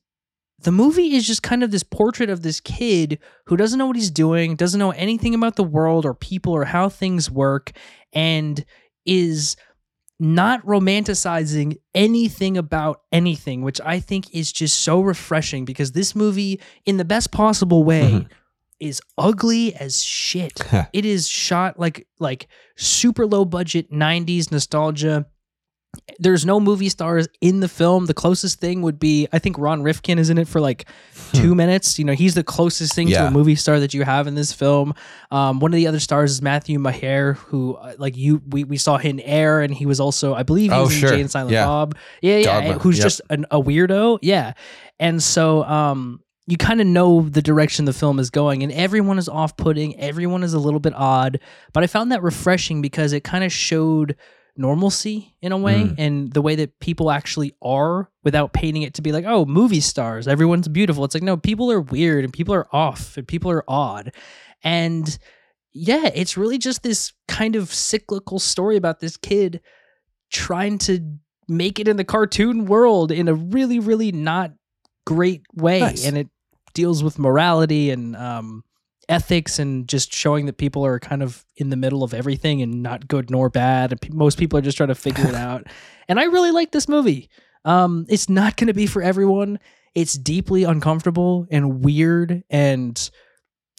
the 0.62 0.72
movie 0.72 1.14
is 1.14 1.26
just 1.26 1.42
kind 1.42 1.62
of 1.62 1.70
this 1.70 1.82
portrait 1.82 2.28
of 2.28 2.42
this 2.42 2.60
kid 2.60 3.18
who 3.46 3.56
doesn't 3.56 3.78
know 3.78 3.86
what 3.86 3.96
he's 3.96 4.10
doing, 4.10 4.56
doesn't 4.56 4.78
know 4.78 4.90
anything 4.90 5.34
about 5.34 5.56
the 5.56 5.64
world 5.64 6.04
or 6.04 6.12
people 6.12 6.52
or 6.52 6.66
how 6.66 6.88
things 6.90 7.30
work, 7.30 7.72
and 8.12 8.64
is 9.06 9.56
not 10.20 10.64
romanticizing 10.66 11.76
anything 11.94 12.56
about 12.58 13.00
anything, 13.10 13.62
which 13.62 13.80
I 13.84 14.00
think 14.00 14.32
is 14.34 14.52
just 14.52 14.78
so 14.80 15.00
refreshing 15.00 15.64
because 15.64 15.92
this 15.92 16.14
movie, 16.14 16.60
in 16.84 16.98
the 16.98 17.04
best 17.04 17.32
possible 17.32 17.82
way, 17.84 18.02
Mhm. 18.12 18.26
is 18.78 19.00
ugly 19.18 19.74
as 19.74 20.02
shit. 20.02 20.60
it 20.92 21.04
is 21.04 21.26
shot 21.28 21.78
like 21.80 22.06
like 22.18 22.48
super 22.76 23.26
low 23.26 23.44
budget 23.44 23.90
90s 23.90 24.52
nostalgia. 24.52 25.26
There's 26.20 26.46
no 26.46 26.60
movie 26.60 26.88
stars 26.88 27.26
in 27.40 27.60
the 27.60 27.68
film. 27.68 28.06
The 28.06 28.14
closest 28.14 28.60
thing 28.60 28.82
would 28.82 29.00
be 29.00 29.26
I 29.32 29.38
think 29.40 29.58
Ron 29.58 29.82
Rifkin 29.82 30.18
is 30.18 30.30
in 30.30 30.38
it 30.38 30.46
for 30.46 30.60
like 30.60 30.86
two 31.32 31.54
minutes. 31.54 31.98
You 31.98 32.04
know, 32.04 32.12
he's 32.12 32.34
the 32.34 32.44
closest 32.44 32.94
thing 32.94 33.08
to 33.08 33.26
a 33.26 33.30
movie 33.30 33.56
star 33.56 33.80
that 33.80 33.92
you 33.92 34.04
have 34.04 34.26
in 34.28 34.34
this 34.36 34.52
film. 34.52 34.94
Um, 35.32 35.58
one 35.58 35.72
of 35.72 35.76
the 35.76 35.86
other 35.88 35.98
stars 35.98 36.30
is 36.30 36.42
Matthew 36.42 36.78
Maher, 36.78 37.32
who 37.34 37.74
uh, 37.74 37.94
like 37.98 38.16
you 38.16 38.40
we, 38.48 38.62
we 38.64 38.76
saw 38.76 38.98
him 38.98 39.18
in 39.18 39.20
Air, 39.20 39.62
and 39.62 39.74
he 39.74 39.84
was 39.86 39.98
also 39.98 40.34
I 40.34 40.44
believe 40.44 40.70
he 40.70 40.76
Oh, 40.76 40.82
was 40.84 40.92
in 40.94 40.98
sure. 41.00 41.08
Jay 41.10 41.20
and 41.20 41.30
Silent 41.30 41.52
Yeah. 41.52 41.66
Bob. 41.66 41.96
Yeah, 42.22 42.36
yeah, 42.36 42.60
Dogma. 42.60 42.78
who's 42.78 42.98
Yep. 42.98 43.04
just 43.04 43.20
an, 43.30 43.46
a 43.50 43.60
weirdo. 43.60 44.18
Yeah, 44.22 44.52
and 45.00 45.20
so 45.20 45.64
um, 45.64 46.20
you 46.46 46.56
kind 46.56 46.80
of 46.80 46.86
know 46.86 47.22
the 47.22 47.42
direction 47.42 47.84
the 47.86 47.92
film 47.92 48.20
is 48.20 48.30
going, 48.30 48.62
and 48.62 48.70
everyone 48.72 49.18
is 49.18 49.28
off 49.28 49.56
putting, 49.56 49.98
everyone 49.98 50.44
is 50.44 50.52
a 50.54 50.58
little 50.60 50.80
bit 50.80 50.92
odd, 50.94 51.40
but 51.72 51.82
I 51.82 51.86
found 51.88 52.12
that 52.12 52.22
refreshing 52.22 52.80
because 52.82 53.12
it 53.12 53.24
kind 53.24 53.42
of 53.42 53.52
showed 53.52 54.14
normalcy 54.56 55.34
in 55.40 55.52
a 55.52 55.56
way 55.58 55.84
Mm. 55.84 55.94
and 55.98 56.32
the 56.32 56.42
way 56.42 56.54
that 56.56 56.78
people 56.80 57.10
actually 57.10 57.54
are 57.62 58.10
without 58.24 58.52
painting 58.52 58.82
it 58.82 58.94
to 58.94 59.02
be 59.02 59.12
like 59.12 59.24
oh 59.26 59.44
movie 59.44 59.80
stars 59.80 60.26
everyone's 60.28 60.68
beautiful 60.68 61.04
it's 61.04 61.14
like 61.14 61.22
no 61.22 61.36
people 61.36 61.70
are 61.70 61.80
weird 61.80 62.24
and 62.24 62.32
people 62.32 62.54
are 62.54 62.66
off 62.74 63.16
and 63.16 63.26
people 63.26 63.50
are 63.50 63.64
odd 63.68 64.12
and 64.62 65.18
yeah 65.72 66.10
it's 66.14 66.36
really 66.36 66.58
just 66.58 66.82
this 66.82 67.12
kind 67.28 67.56
of 67.56 67.72
cyclical 67.72 68.38
story 68.38 68.76
about 68.76 69.00
this 69.00 69.16
kid 69.16 69.60
trying 70.30 70.78
to 70.78 71.00
make 71.48 71.78
it 71.80 71.88
in 71.88 71.96
the 71.96 72.04
cartoon 72.04 72.64
world 72.66 73.10
in 73.10 73.26
a 73.26 73.34
really, 73.34 73.80
really 73.80 74.12
not 74.12 74.52
great 75.04 75.42
way. 75.54 75.80
Nice. 75.80 76.04
And 76.06 76.16
it 76.16 76.28
deals 76.74 77.02
with 77.02 77.18
morality 77.18 77.90
and 77.90 78.14
um, 78.14 78.62
ethics 79.10 79.58
and 79.58 79.86
just 79.88 80.14
showing 80.14 80.46
that 80.46 80.56
people 80.56 80.84
are 80.86 80.98
kind 80.98 81.22
of 81.22 81.44
in 81.56 81.68
the 81.70 81.76
middle 81.76 82.02
of 82.02 82.14
everything 82.14 82.62
and 82.62 82.82
not 82.82 83.08
good 83.08 83.30
nor 83.30 83.50
bad. 83.50 83.92
And 83.92 84.14
most 84.14 84.38
people 84.38 84.58
are 84.58 84.62
just 84.62 84.76
trying 84.76 84.88
to 84.88 84.94
figure 84.94 85.26
it 85.26 85.34
out. 85.48 85.66
And 86.08 86.18
I 86.18 86.24
really 86.24 86.50
like 86.52 86.72
this 86.72 86.88
movie. 86.88 87.28
Um, 87.64 88.06
it's 88.08 88.28
not 88.30 88.56
going 88.56 88.68
to 88.68 88.72
be 88.74 88.86
for 88.86 89.02
everyone. 89.02 89.58
It's 89.94 90.14
deeply 90.14 90.64
uncomfortable 90.64 91.46
and 91.50 91.84
weird 91.84 92.42
and 92.48 93.10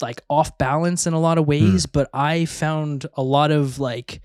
like 0.00 0.20
off 0.28 0.56
balance 0.58 1.06
in 1.06 1.14
a 1.14 1.20
lot 1.20 1.38
of 1.38 1.46
ways. 1.46 1.86
But 1.86 2.08
I 2.12 2.44
found 2.44 3.06
a 3.14 3.22
lot 3.22 3.50
of 3.50 3.78
like, 3.78 4.20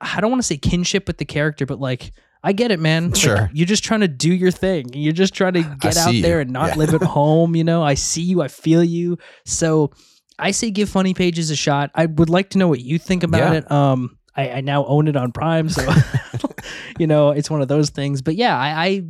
I 0.00 0.20
don't 0.20 0.30
want 0.30 0.40
to 0.42 0.46
say 0.46 0.56
kinship 0.56 1.06
with 1.06 1.18
the 1.18 1.24
character, 1.26 1.66
but 1.66 1.80
like, 1.80 2.12
I 2.42 2.52
get 2.52 2.70
it, 2.70 2.80
man. 2.80 3.10
Like, 3.10 3.16
Sure. 3.20 3.50
you're 3.52 3.66
just 3.66 3.84
trying 3.84 4.00
to 4.00 4.08
do 4.08 4.32
your 4.32 4.50
thing. 4.50 4.86
You're 4.94 5.12
just 5.12 5.34
trying 5.34 5.52
to 5.54 5.62
get 5.80 5.98
out 5.98 6.14
there 6.22 6.36
you. 6.36 6.40
and 6.42 6.50
not 6.50 6.68
Yeah. 6.70 6.74
live 6.76 6.94
at 6.94 7.02
home. 7.18 7.54
You 7.54 7.64
know, 7.64 7.82
I 7.82 7.94
see 7.94 8.22
you. 8.22 8.40
I 8.40 8.48
feel 8.48 8.82
you. 8.82 9.18
So 9.44 9.90
I 10.40 10.50
say 10.52 10.70
give 10.70 10.88
Funny 10.88 11.14
Pages 11.14 11.50
a 11.50 11.56
shot. 11.56 11.90
I 11.94 12.06
would 12.06 12.30
like 12.30 12.50
to 12.50 12.58
know 12.58 12.68
what 12.68 12.80
you 12.80 12.98
think 12.98 13.22
about 13.22 13.52
Yeah. 13.52 13.58
it. 13.58 13.70
Um, 13.70 14.16
I, 14.36 14.50
I 14.50 14.60
now 14.60 14.84
own 14.86 15.08
it 15.08 15.16
on 15.16 15.32
Prime, 15.32 15.68
so 15.68 15.86
you 16.98 17.06
know 17.06 17.30
it's 17.30 17.50
one 17.50 17.62
of 17.62 17.68
those 17.68 17.90
things. 17.90 18.22
But 18.22 18.36
yeah, 18.36 18.56
I, 18.56 18.84
I 18.84 19.04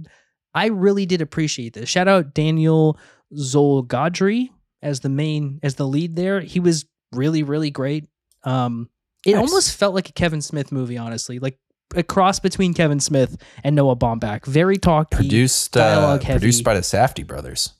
I 0.54 0.66
really 0.68 1.06
did 1.06 1.20
appreciate 1.20 1.74
this. 1.74 1.88
Shout 1.88 2.08
out 2.08 2.34
Daniel 2.34 2.98
Zolghadri 3.34 4.48
as 4.82 5.00
the 5.00 5.08
main 5.08 5.60
as 5.62 5.74
the 5.74 5.86
lead 5.86 6.16
there. 6.16 6.40
He 6.40 6.60
was 6.60 6.86
really 7.12 7.42
really 7.42 7.70
great. 7.70 8.06
Um, 8.44 8.88
it 9.26 9.34
Nice. 9.34 9.40
almost 9.48 9.76
felt 9.76 9.94
like 9.94 10.08
a 10.08 10.12
Kevin 10.12 10.40
Smith 10.40 10.72
movie, 10.72 10.96
honestly, 10.96 11.38
like 11.38 11.58
a 11.94 12.02
cross 12.02 12.40
between 12.40 12.72
Kevin 12.72 13.00
Smith 13.00 13.36
and 13.62 13.76
Noah 13.76 13.96
Baumbach. 13.96 14.46
Very 14.46 14.78
talky. 14.78 15.16
Produced 15.16 15.76
uh, 15.76 16.18
produced 16.18 16.64
by 16.64 16.74
the 16.74 16.80
Safdie 16.80 17.26
brothers. 17.26 17.74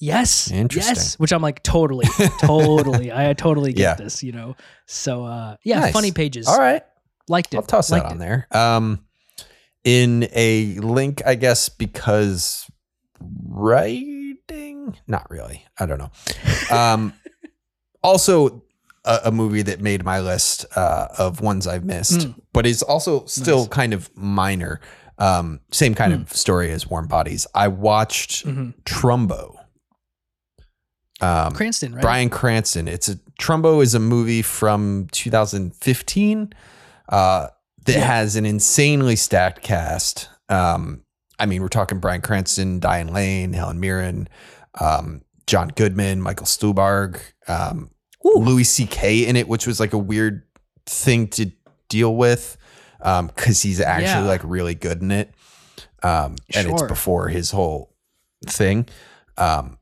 Yes. 0.00 0.50
Interesting. 0.50 0.94
Yes. 0.96 1.18
Which 1.18 1.32
I'm 1.32 1.42
like 1.42 1.62
totally, 1.62 2.06
totally. 2.40 3.12
I 3.12 3.34
totally 3.34 3.72
get 3.74 3.82
Yeah. 3.82 3.94
this, 3.96 4.22
you 4.22 4.32
know. 4.32 4.56
So 4.86 5.24
uh 5.24 5.56
yeah, 5.62 5.80
Nice. 5.80 5.92
funny 5.92 6.10
pages. 6.10 6.46
All 6.48 6.58
right. 6.58 6.82
Liked 7.28 7.52
it. 7.54 7.58
I'll 7.58 7.62
toss 7.62 7.88
that 7.88 8.04
on 8.06 8.16
it. 8.16 8.18
there. 8.18 8.48
Um, 8.50 9.04
in 9.84 10.26
a 10.32 10.74
link, 10.80 11.22
I 11.24 11.34
guess, 11.36 11.68
because 11.68 12.66
writing, 13.20 14.96
not 15.06 15.30
really. 15.30 15.64
I 15.78 15.86
don't 15.86 15.98
know. 15.98 16.10
Um, 16.76 17.12
also, 18.02 18.64
a, 19.04 19.20
a 19.26 19.30
movie 19.30 19.62
that 19.62 19.80
made 19.80 20.04
my 20.04 20.20
list 20.20 20.66
uh, 20.76 21.08
of 21.18 21.40
ones 21.40 21.66
I've 21.66 21.84
missed, 21.84 22.20
Mm. 22.20 22.34
but 22.52 22.66
is 22.66 22.82
also 22.82 23.24
still 23.26 23.60
Nice. 23.60 23.68
kind 23.68 23.92
of 23.94 24.10
minor. 24.16 24.80
Um, 25.18 25.60
same 25.70 25.94
kind 25.94 26.12
of 26.14 26.32
story 26.32 26.70
as 26.70 26.86
Warm 26.88 27.06
Bodies. 27.06 27.46
I 27.54 27.68
watched 27.68 28.46
Mhm. 28.46 28.74
Trumbo. 28.84 29.54
Um, 31.22 31.52
Cranston, 31.52 31.94
right? 31.94 32.02
Bryan 32.02 32.30
Cranston. 32.30 32.88
It's 32.88 33.08
a 33.08 33.16
Trumbo 33.40 33.82
is 33.82 33.94
a 33.94 33.98
movie 34.00 34.42
from 34.42 35.08
2015 35.12 36.52
uh, 37.08 37.48
that 37.86 37.92
Yeah. 37.92 38.00
has 38.04 38.36
an 38.36 38.46
insanely 38.46 39.16
stacked 39.16 39.62
cast. 39.62 40.28
Um, 40.48 41.02
I 41.38 41.46
mean, 41.46 41.62
we're 41.62 41.68
talking 41.68 41.98
Bryan 42.00 42.20
Cranston, 42.20 42.80
Diane 42.80 43.08
Lane, 43.08 43.52
Helen 43.54 43.80
Mirren, 43.80 44.28
um, 44.80 45.22
John 45.46 45.68
Goodman, 45.68 46.20
Michael 46.20 46.46
Stuhlbarg, 46.46 47.20
um, 47.48 47.90
Louis 48.22 48.64
C.K. 48.64 49.26
in 49.26 49.36
it, 49.36 49.48
which 49.48 49.66
was 49.66 49.80
like 49.80 49.92
a 49.94 49.98
weird 49.98 50.42
thing 50.86 51.28
to 51.28 51.50
deal 51.88 52.14
with 52.14 52.56
because 52.98 53.62
he's 53.62 53.80
actually 53.80 54.04
Yeah. 54.24 54.28
like 54.28 54.42
really 54.44 54.74
good 54.74 55.00
in 55.02 55.10
it. 55.10 55.32
Um, 56.02 56.36
and 56.54 56.68
it's 56.70 56.82
before 56.82 57.28
his 57.28 57.50
whole 57.50 57.94
thing. 58.46 58.86
Um, 59.38 59.78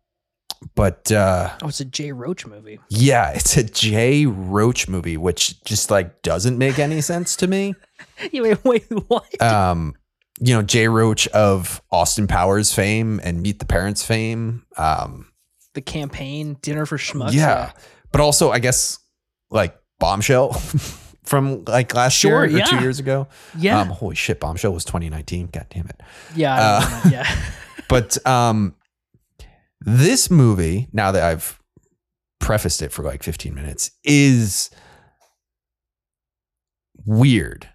but 0.74 1.10
uh, 1.12 1.50
Oh, 1.62 1.68
it's 1.68 1.80
a 1.80 1.84
Jay 1.84 2.12
Roach 2.12 2.46
movie. 2.46 2.78
yeah, 2.88 3.30
it's 3.30 3.56
a 3.56 3.64
Jay 3.64 4.26
Roach 4.26 4.88
movie, 4.88 5.16
which 5.16 5.62
just 5.64 5.90
like 5.90 6.22
doesn't 6.22 6.58
make 6.58 6.78
any 6.78 7.00
sense 7.00 7.36
to 7.36 7.46
me. 7.46 7.74
Yeah, 8.32 8.42
wait, 8.42 8.64
wait, 8.64 8.82
what? 9.08 9.42
Um, 9.42 9.94
you 10.40 10.54
know, 10.54 10.62
Jay 10.62 10.86
Roach 10.88 11.26
of 11.28 11.82
Austin 11.90 12.26
Powers 12.28 12.72
fame 12.72 13.20
and 13.24 13.42
Meet 13.42 13.58
the 13.60 13.64
Parents 13.64 14.04
fame. 14.04 14.64
Um, 14.76 15.26
the 15.74 15.80
campaign, 15.80 16.56
Dinner 16.62 16.86
for 16.86 16.96
Schmucks. 16.96 17.32
yeah, 17.32 17.72
but 18.12 18.20
also 18.20 18.50
I 18.50 18.58
guess 18.60 18.98
like 19.50 19.76
Bombshell 20.00 20.52
from 21.24 21.64
like 21.64 21.92
last 21.94 22.14
Sure, 22.14 22.44
year 22.46 22.62
or 22.62 22.66
two 22.66 22.78
years 22.80 22.98
ago. 23.00 23.26
Yeah. 23.56 23.80
Um, 23.80 23.88
holy 23.88 24.14
shit, 24.16 24.38
Bombshell 24.40 24.72
was 24.72 24.84
2019. 24.84 25.48
God 25.52 25.66
damn 25.70 25.86
it. 25.86 26.00
yeah. 26.36 26.54
Uh, 26.82 27.08
yeah. 27.10 27.40
But 27.88 28.24
um, 28.26 28.74
this 29.80 30.30
movie, 30.30 30.88
now 30.92 31.12
that 31.12 31.22
I've 31.22 31.58
prefaced 32.40 32.82
it 32.82 32.92
for 32.92 33.02
like 33.02 33.22
15 33.22 33.54
minutes, 33.54 33.90
is 34.04 34.70
weird. 37.04 37.68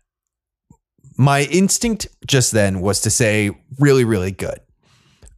My 1.17 1.43
instinct 1.43 2.07
just 2.27 2.51
then 2.51 2.81
was 2.81 3.01
to 3.01 3.09
say 3.09 3.51
really, 3.79 4.03
really 4.03 4.31
good. 4.31 4.59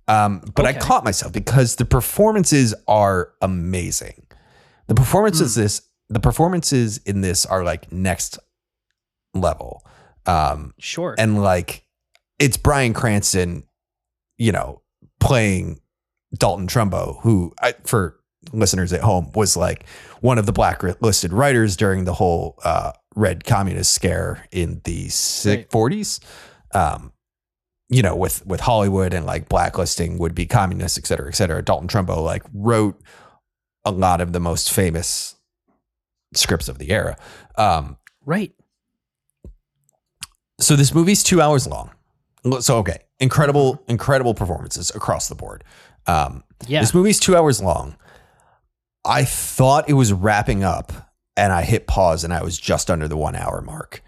Um, 0.08 0.42
but 0.56 0.66
I 0.66 0.74
caught 0.74 1.04
myself 1.04 1.34
because 1.34 1.76
the 1.78 1.86
performances 1.86 2.74
are 2.88 3.34
amazing. 3.42 4.28
The 4.88 4.96
performances 4.96 5.56
this 5.56 5.82
the 6.10 6.20
performances 6.20 7.00
in 7.00 7.22
this 7.22 7.48
are 7.48 7.64
like 7.64 7.92
next 7.92 8.38
level. 9.34 9.84
Um, 10.28 10.76
Sure. 10.78 11.16
and 11.18 11.42
like 11.42 11.84
it's 12.38 12.58
Bryan 12.58 12.94
Cranston, 12.94 13.64
you 14.38 14.52
know, 14.52 14.84
playing 15.20 15.80
Dalton 16.38 16.68
Trumbo, 16.68 17.22
who 17.22 17.54
I, 17.62 17.74
for 17.86 18.20
listeners 18.54 18.94
at 18.94 19.02
home 19.02 19.32
was 19.34 19.58
like 19.58 19.86
one 20.22 20.38
of 20.38 20.46
the 20.46 20.52
blacklisted 20.52 21.34
writers 21.34 21.76
during 21.76 22.06
the 22.06 22.14
whole 22.14 22.60
uh, 22.64 22.92
red 23.16 23.44
communist 23.46 23.94
scare 23.94 24.46
in 24.52 24.82
the 24.84 25.10
Right. 25.46 25.72
forties. 25.72 26.20
Um, 26.74 27.12
you 27.90 28.02
know, 28.02 28.16
with 28.16 28.46
with 28.46 28.60
Hollywood 28.62 29.14
and 29.14 29.26
like 29.26 29.48
blacklisting 29.48 30.18
would 30.18 30.34
be 30.36 30.46
communists, 30.46 30.98
et 30.98 31.06
cetera, 31.06 31.28
et 31.28 31.36
cetera. 31.36 31.62
Dalton 31.64 31.88
Trumbo 31.88 32.24
like 32.24 32.44
wrote 32.54 33.00
a 33.84 33.92
lot 33.92 34.22
of 34.22 34.34
the 34.34 34.40
most 34.40 34.72
famous 34.74 35.36
scripts 36.34 36.68
of 36.68 36.80
the 36.80 36.92
era. 36.92 37.16
Um, 37.58 37.98
right. 38.26 38.52
so 40.60 40.76
this 40.76 40.94
movie's 40.94 41.24
two 41.24 41.42
hours 41.42 41.68
long. 41.68 41.92
So 42.60 42.78
okay, 42.78 43.00
incredible, 43.20 43.84
incredible 43.88 44.34
performances 44.34 44.92
across 44.94 45.30
the 45.30 45.36
board. 45.36 45.64
Um, 46.08 46.44
Yeah. 46.68 46.82
This 46.82 46.94
movie's 46.94 47.20
two 47.20 47.36
hours 47.36 47.62
long. 47.62 47.96
I 49.04 49.24
thought 49.24 49.90
it 49.90 49.94
was 49.94 50.12
wrapping 50.14 50.64
up, 50.64 50.92
and 51.38 51.54
I 51.54 51.64
hit 51.64 51.86
pause, 51.88 52.24
and 52.24 52.34
I 52.34 52.44
was 52.44 52.58
just 52.58 52.90
under 52.90 53.08
the 53.08 53.18
one 53.18 53.36
hour 53.36 53.62
mark. 53.62 54.02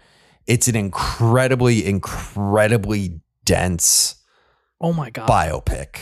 It's 0.46 0.66
an 0.66 0.76
incredibly, 0.76 1.86
incredibly 1.86 3.20
dense 3.44 4.16
oh 4.80 4.92
my 4.92 5.10
god. 5.10 5.28
biopic 5.28 6.00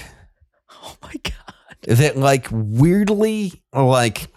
Oh 0.87 0.97
my 1.03 1.15
god. 1.23 1.97
that, 1.99 2.17
like, 2.17 2.47
weirdly, 2.51 3.63
like, 3.73 4.29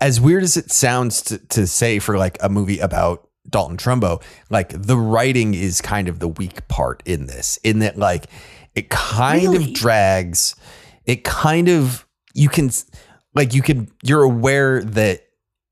as 0.00 0.20
weird 0.20 0.42
as 0.42 0.56
it 0.56 0.70
sounds 0.70 1.22
to, 1.22 1.38
to 1.48 1.66
say 1.66 1.98
for 1.98 2.16
like 2.16 2.38
a 2.40 2.48
movie 2.48 2.78
about 2.78 3.28
Dalton 3.48 3.76
Trumbo, 3.76 4.22
like 4.48 4.70
the 4.70 4.96
writing 4.96 5.54
is 5.54 5.80
kind 5.80 6.08
of 6.08 6.18
the 6.18 6.28
weak 6.28 6.66
part 6.68 7.02
in 7.04 7.26
this, 7.26 7.58
in 7.62 7.80
that 7.80 7.98
like 7.98 8.26
it 8.74 8.88
kind 8.90 9.42
Really? 9.42 9.64
of 9.64 9.72
drags. 9.74 10.54
It 11.04 11.24
kind 11.24 11.68
of 11.68 12.06
you 12.34 12.48
can 12.48 12.70
like 13.34 13.54
you 13.54 13.62
can 13.62 13.90
you're 14.02 14.22
aware 14.22 14.82
that 14.82 15.22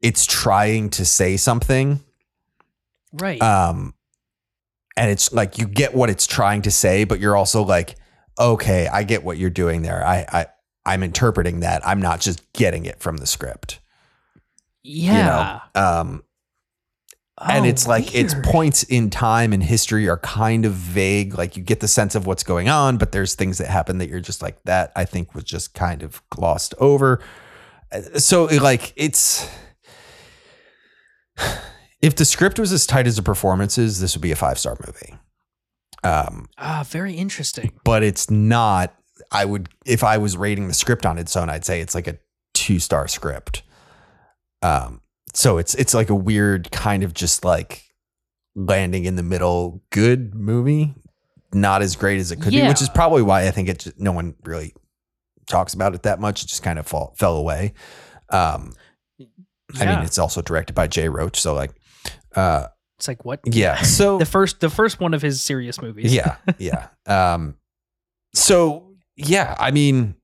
it's 0.03 0.27
trying 0.27 0.91
to 0.91 1.05
say 1.05 1.37
something. 1.37 2.01
Right. 3.13 3.41
Um 3.41 3.95
and 4.97 5.11
it's 5.11 5.33
like 5.33 5.59
you 5.59 5.67
get 5.67 5.95
what 5.95 6.11
it's 6.11 6.27
trying 6.27 6.63
to 6.63 6.71
say, 6.71 7.05
but 7.05 7.21
you're 7.21 7.37
also 7.37 7.63
like, 7.63 7.95
okay, 8.39 8.89
I 8.89 9.05
get 9.05 9.23
what 9.23 9.39
you're 9.39 9.51
doing 9.51 9.83
there. 9.83 10.05
I 10.05 10.27
I 10.33 10.47
I'm 10.85 11.03
interpreting 11.03 11.61
that. 11.61 11.87
I'm 11.87 12.01
not 12.01 12.21
just 12.21 12.53
getting 12.53 12.85
it 12.87 12.99
from 13.01 13.19
the 13.19 13.27
script. 13.27 13.79
yeah. 14.83 15.61
You 15.75 15.81
know? 15.81 15.83
Um 16.01 16.25
and 17.41 17.65
Oh, 17.65 17.69
it's 17.69 17.87
like 17.87 18.15
its 18.15 18.35
points 18.43 18.83
in 18.85 19.11
time 19.11 19.53
and 19.53 19.63
history 19.63 20.09
are 20.09 20.19
kind 20.19 20.65
of 20.65 20.73
vague 20.73 21.37
like 21.39 21.57
you 21.57 21.63
get 21.63 21.81
the 21.81 21.89
sense 21.89 22.15
of 22.15 22.27
what's 22.27 22.43
going 22.43 22.69
on 22.69 22.97
but 22.99 23.13
there's 23.13 23.35
things 23.35 23.59
that 23.59 23.69
happen 23.69 23.99
that 23.99 24.09
you're 24.09 24.21
just 24.21 24.43
like 24.43 24.63
that 24.65 24.91
i 24.97 25.05
think 25.05 25.35
was 25.35 25.45
just 25.45 25.75
kind 25.75 26.03
of 26.03 26.23
glossed 26.31 26.75
over. 26.79 27.21
Uh, 27.93 28.01
so 28.19 28.45
like 28.47 28.93
it's 28.97 29.49
if 32.03 32.15
the 32.17 32.25
script 32.25 32.59
was 32.59 32.73
as 32.73 32.87
tight 32.87 33.07
as 33.07 33.17
the 33.17 33.23
performances 33.23 34.01
this 34.01 34.15
would 34.15 34.23
be 34.23 34.33
a 34.33 34.37
five 34.37 34.59
star 34.59 34.77
movie. 34.87 35.15
Um 36.05 36.49
Ah, 36.59 36.85
very 36.89 37.15
interesting. 37.15 37.73
but 37.85 38.03
it's 38.03 38.31
not 38.31 38.95
i 39.33 39.45
would 39.45 39.69
if 39.85 40.05
i 40.05 40.17
was 40.19 40.37
rating 40.37 40.69
the 40.69 40.75
script 40.75 41.05
on 41.05 41.19
its 41.19 41.37
own 41.37 41.51
i'd 41.51 41.65
say 41.65 41.81
it's 41.81 41.95
like 41.95 42.07
a 42.07 42.19
two 42.55 42.79
star 42.79 43.09
script. 43.09 43.63
Um 44.63 45.01
so 45.39 45.57
it's 45.59 45.77
it's 45.77 45.95
like 45.95 46.11
a 46.11 46.17
weird 46.17 46.69
kind 46.73 47.05
of 47.05 47.15
just 47.15 47.45
like 47.45 47.85
landing 48.57 49.05
in 49.05 49.15
the 49.15 49.23
middle, 49.23 49.81
good 49.91 50.35
movie, 50.35 50.97
not 51.55 51.81
as 51.81 51.95
great 51.95 52.19
as 52.19 52.33
it 52.33 52.41
could 52.41 52.51
be, 52.51 52.67
which 52.67 52.83
is 52.83 52.89
probably 52.89 53.23
why 53.23 53.47
I 53.47 53.53
think 53.53 53.69
it 53.69 53.79
just, 53.79 54.01
no 54.01 54.11
one 54.11 54.35
really 54.43 54.75
talks 55.47 55.75
about 55.75 55.95
it 55.95 56.03
that 56.03 56.19
much. 56.19 56.43
It 56.43 56.49
just 56.49 56.65
kind 56.65 56.77
of 56.77 56.89
fall, 56.89 57.15
fell 57.17 57.37
away. 57.37 57.75
Um, 58.31 58.75
I 59.79 59.87
mean, 59.87 59.99
it's 60.01 60.19
also 60.19 60.43
directed 60.43 60.73
by 60.73 60.89
Jay 60.89 61.09
Roach, 61.09 61.41
so 61.41 61.55
like, 61.55 61.71
uh, 62.35 62.67
it's 62.99 63.07
like 63.07 63.25
what? 63.25 63.39
yeah. 63.45 63.81
So 63.83 64.19
The 64.19 64.27
first 64.27 64.59
the 64.59 64.71
first 64.71 64.99
one 64.99 65.15
of 65.15 65.23
his 65.23 65.41
serious 65.41 65.81
movies. 65.81 66.13
yeah, 66.13 66.37
yeah. 66.59 66.89
Um, 67.07 67.55
so 68.35 68.97
yeah, 69.17 69.55
I 69.61 69.71
mean, 69.71 70.17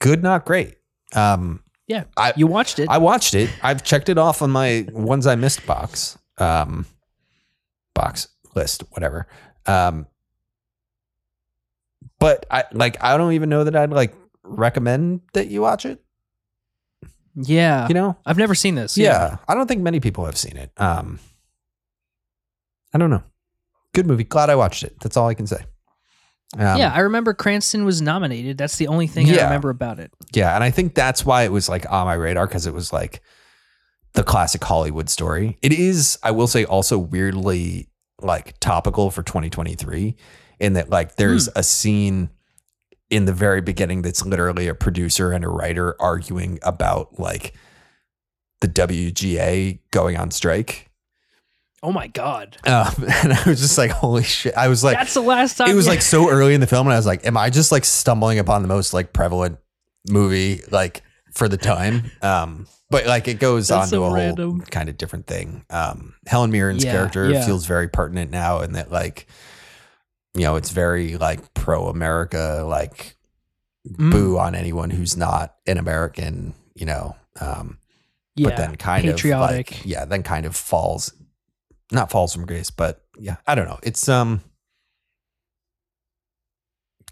good, 0.00 0.22
not 0.22 0.46
great. 0.46 0.76
Um, 1.14 1.62
Yeah. 1.90 2.04
I 2.16 2.32
You 2.36 2.46
watched 2.46 2.78
it. 2.78 2.88
I 2.88 2.98
watched 2.98 3.34
it. 3.34 3.50
I've 3.64 3.82
checked 3.82 4.08
it 4.08 4.16
off 4.16 4.42
on 4.42 4.50
my 4.52 4.86
ones 4.92 5.26
I 5.26 5.34
missed 5.34 5.66
box, 5.66 6.16
um, 6.38 6.86
box 7.94 8.28
list, 8.54 8.84
whatever. 8.90 9.26
Um, 9.66 10.06
but 12.20 12.46
I 12.48 12.62
like 12.70 13.02
I 13.02 13.16
don't 13.16 13.32
even 13.32 13.48
know 13.48 13.64
that 13.64 13.74
I'd 13.74 13.90
like 13.90 14.14
recommend 14.44 15.22
that 15.32 15.48
you 15.48 15.62
watch 15.62 15.84
it. 15.84 16.00
yeah. 17.34 17.88
You 17.88 17.94
know, 17.94 18.16
I've 18.24 18.38
never 18.38 18.54
seen 18.54 18.76
this. 18.76 18.96
yeah. 18.96 19.38
I 19.48 19.56
don't 19.56 19.66
think 19.66 19.82
many 19.82 19.98
people 19.98 20.24
have 20.26 20.38
seen 20.38 20.56
it. 20.56 20.70
Um, 20.76 21.18
I 22.94 22.98
don't 22.98 23.10
know. 23.10 23.24
Good 23.94 24.06
movie. 24.06 24.22
Glad 24.22 24.48
I 24.48 24.54
watched 24.54 24.84
it. 24.84 24.94
That's 25.00 25.16
all 25.16 25.26
I 25.26 25.34
can 25.34 25.48
say. 25.48 25.64
Um, 26.58 26.78
yeah, 26.78 26.92
I 26.92 27.00
remember 27.00 27.32
Cranston 27.32 27.84
was 27.84 28.02
nominated. 28.02 28.58
That's 28.58 28.76
the 28.76 28.88
only 28.88 29.06
thing 29.06 29.28
I 29.28 29.44
remember 29.44 29.70
about 29.70 30.00
it. 30.00 30.12
Yeah, 30.32 30.54
and 30.54 30.64
I 30.64 30.70
think 30.70 30.94
that's 30.94 31.24
why 31.24 31.44
it 31.44 31.52
was 31.52 31.68
like 31.68 31.90
on 31.90 32.06
my 32.06 32.14
radar 32.14 32.46
because 32.46 32.66
it 32.66 32.74
was 32.74 32.92
like 32.92 33.20
the 34.14 34.24
classic 34.24 34.62
Hollywood 34.64 35.08
story. 35.08 35.58
It 35.62 35.72
is, 35.72 36.18
I 36.22 36.32
will 36.32 36.48
say, 36.48 36.64
also 36.64 36.98
weirdly 36.98 37.88
like 38.20 38.58
topical 38.58 39.10
for 39.10 39.22
2023 39.22 40.16
in 40.58 40.72
that 40.74 40.90
like 40.90 41.16
there's 41.16 41.48
a 41.56 41.62
scene 41.62 42.30
in 43.08 43.24
the 43.24 43.32
very 43.32 43.60
beginning 43.60 44.02
that's 44.02 44.24
literally 44.24 44.68
a 44.68 44.74
producer 44.74 45.32
and 45.32 45.44
a 45.44 45.48
writer 45.48 45.96
arguing 46.00 46.58
about 46.62 47.18
like 47.18 47.54
the 48.60 48.68
WGA 48.68 49.78
going 49.90 50.16
on 50.16 50.30
strike. 50.30 50.89
Oh 51.82 51.92
my 51.92 52.08
god. 52.08 52.58
Um, 52.66 52.92
and 53.22 53.32
I 53.32 53.42
was 53.46 53.60
just 53.60 53.78
like, 53.78 53.90
holy 53.90 54.22
shit. 54.22 54.54
I 54.54 54.68
was 54.68 54.84
like, 54.84 54.96
That's 54.98 55.14
the 55.14 55.22
last 55.22 55.56
time 55.56 55.70
it 55.70 55.74
was 55.74 55.88
like 55.88 56.02
so 56.02 56.28
early 56.30 56.54
in 56.54 56.60
the 56.60 56.66
film 56.66 56.86
and 56.86 56.94
i 56.94 56.96
was 56.96 57.06
like 57.06 57.26
am 57.26 57.36
i 57.36 57.48
just 57.50 57.72
like 57.72 57.84
stumbling 57.84 58.38
upon 58.38 58.62
the 58.62 58.68
most 58.68 58.92
like 58.92 59.12
prevalent 59.12 59.58
movie 60.08 60.60
like 60.70 61.02
for 61.32 61.48
the 61.48 61.56
time 61.56 62.10
um 62.22 62.66
but 62.90 63.06
like 63.06 63.28
it 63.28 63.38
goes 63.38 63.68
That's 63.68 63.82
on 63.84 63.88
so 63.88 63.96
to 63.98 64.04
a 64.04 64.34
whole 64.34 64.58
kind 64.70 64.88
of 64.88 64.98
different 64.98 65.26
thing 65.26 65.64
um 65.70 66.14
helen 66.26 66.50
mirren's 66.50 66.84
Yeah, 66.84 66.92
character 66.92 67.30
yeah. 67.30 67.44
feels 67.46 67.66
very 67.66 67.88
pertinent 67.88 68.30
now 68.30 68.58
and 68.60 68.74
that 68.74 68.90
like 68.90 69.26
you 70.34 70.42
know 70.42 70.56
it's 70.56 70.70
very 70.70 71.16
like 71.16 71.54
pro 71.54 71.88
america 71.88 72.64
like 72.66 73.16
Mm, 73.88 74.10
boo 74.10 74.38
on 74.38 74.54
anyone 74.54 74.90
who's 74.90 75.16
not 75.16 75.54
an 75.66 75.78
american 75.78 76.52
you 76.74 76.84
know 76.84 77.16
um 77.40 77.78
yeah, 78.36 78.48
but 78.48 78.56
then 78.58 78.76
kind 78.76 79.06
patriotic. 79.06 79.70
of 79.70 79.76
like 79.78 79.86
yeah 79.86 80.04
then 80.04 80.22
kind 80.22 80.44
of 80.44 80.54
falls 80.54 81.14
not 81.92 82.10
falls 82.10 82.32
from 82.32 82.46
grace 82.46 82.70
but 82.70 83.02
yeah 83.18 83.36
i 83.46 83.54
don't 83.54 83.66
know 83.66 83.78
it's 83.82 84.08
um 84.08 84.40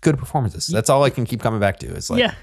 good 0.01 0.19
performances 0.19 0.67
that's 0.69 0.89
all 0.91 1.03
i 1.03 1.11
can 1.11 1.25
keep 1.25 1.41
coming 1.41 1.61
back 1.61 1.79
to 1.79 1.87
is 1.87 2.09
like 2.11 2.21
yeah. 2.21 2.35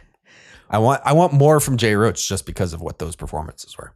i 0.69 0.77
want 0.77 1.01
i 1.05 1.13
want 1.13 1.31
more 1.33 1.59
from 1.59 1.77
jay 1.77 1.95
roach 1.95 2.27
just 2.27 2.45
because 2.45 2.74
of 2.74 2.81
what 2.81 3.00
those 3.00 3.15
performances 3.15 3.77
were 3.77 3.93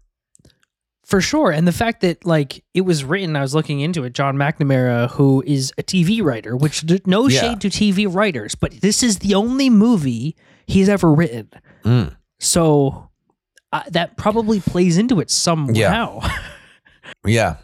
For 1.04 1.22
sure. 1.22 1.50
And 1.52 1.68
the 1.68 1.72
fact 1.74 2.02
that 2.02 2.24
like 2.24 2.64
it 2.76 2.82
was 2.82 3.04
written, 3.04 3.36
I 3.36 3.42
was 3.42 3.56
looking 3.56 3.80
into 3.80 4.04
it, 4.04 4.14
John 4.14 4.38
McNamara, 4.38 5.10
who 5.10 5.42
is 5.48 5.74
a 5.80 5.82
TV 5.82 6.22
writer, 6.24 6.56
which 6.56 6.86
no 7.08 7.28
Yeah. 7.28 7.42
shade 7.42 7.62
to 7.62 7.70
TV 7.70 8.06
writers, 8.08 8.54
but 8.54 8.74
this 8.82 9.02
is 9.02 9.18
the 9.18 9.34
only 9.34 9.72
movie 9.72 10.36
he's 10.68 10.88
ever 10.88 11.12
written. 11.12 11.50
Mm. 11.84 12.16
So 12.40 13.10
uh, 13.74 13.82
that 13.90 14.18
probably 14.18 14.60
plays 14.60 15.00
into 15.00 15.20
it 15.20 15.32
somehow, 15.32 16.20
yeah 17.26 17.56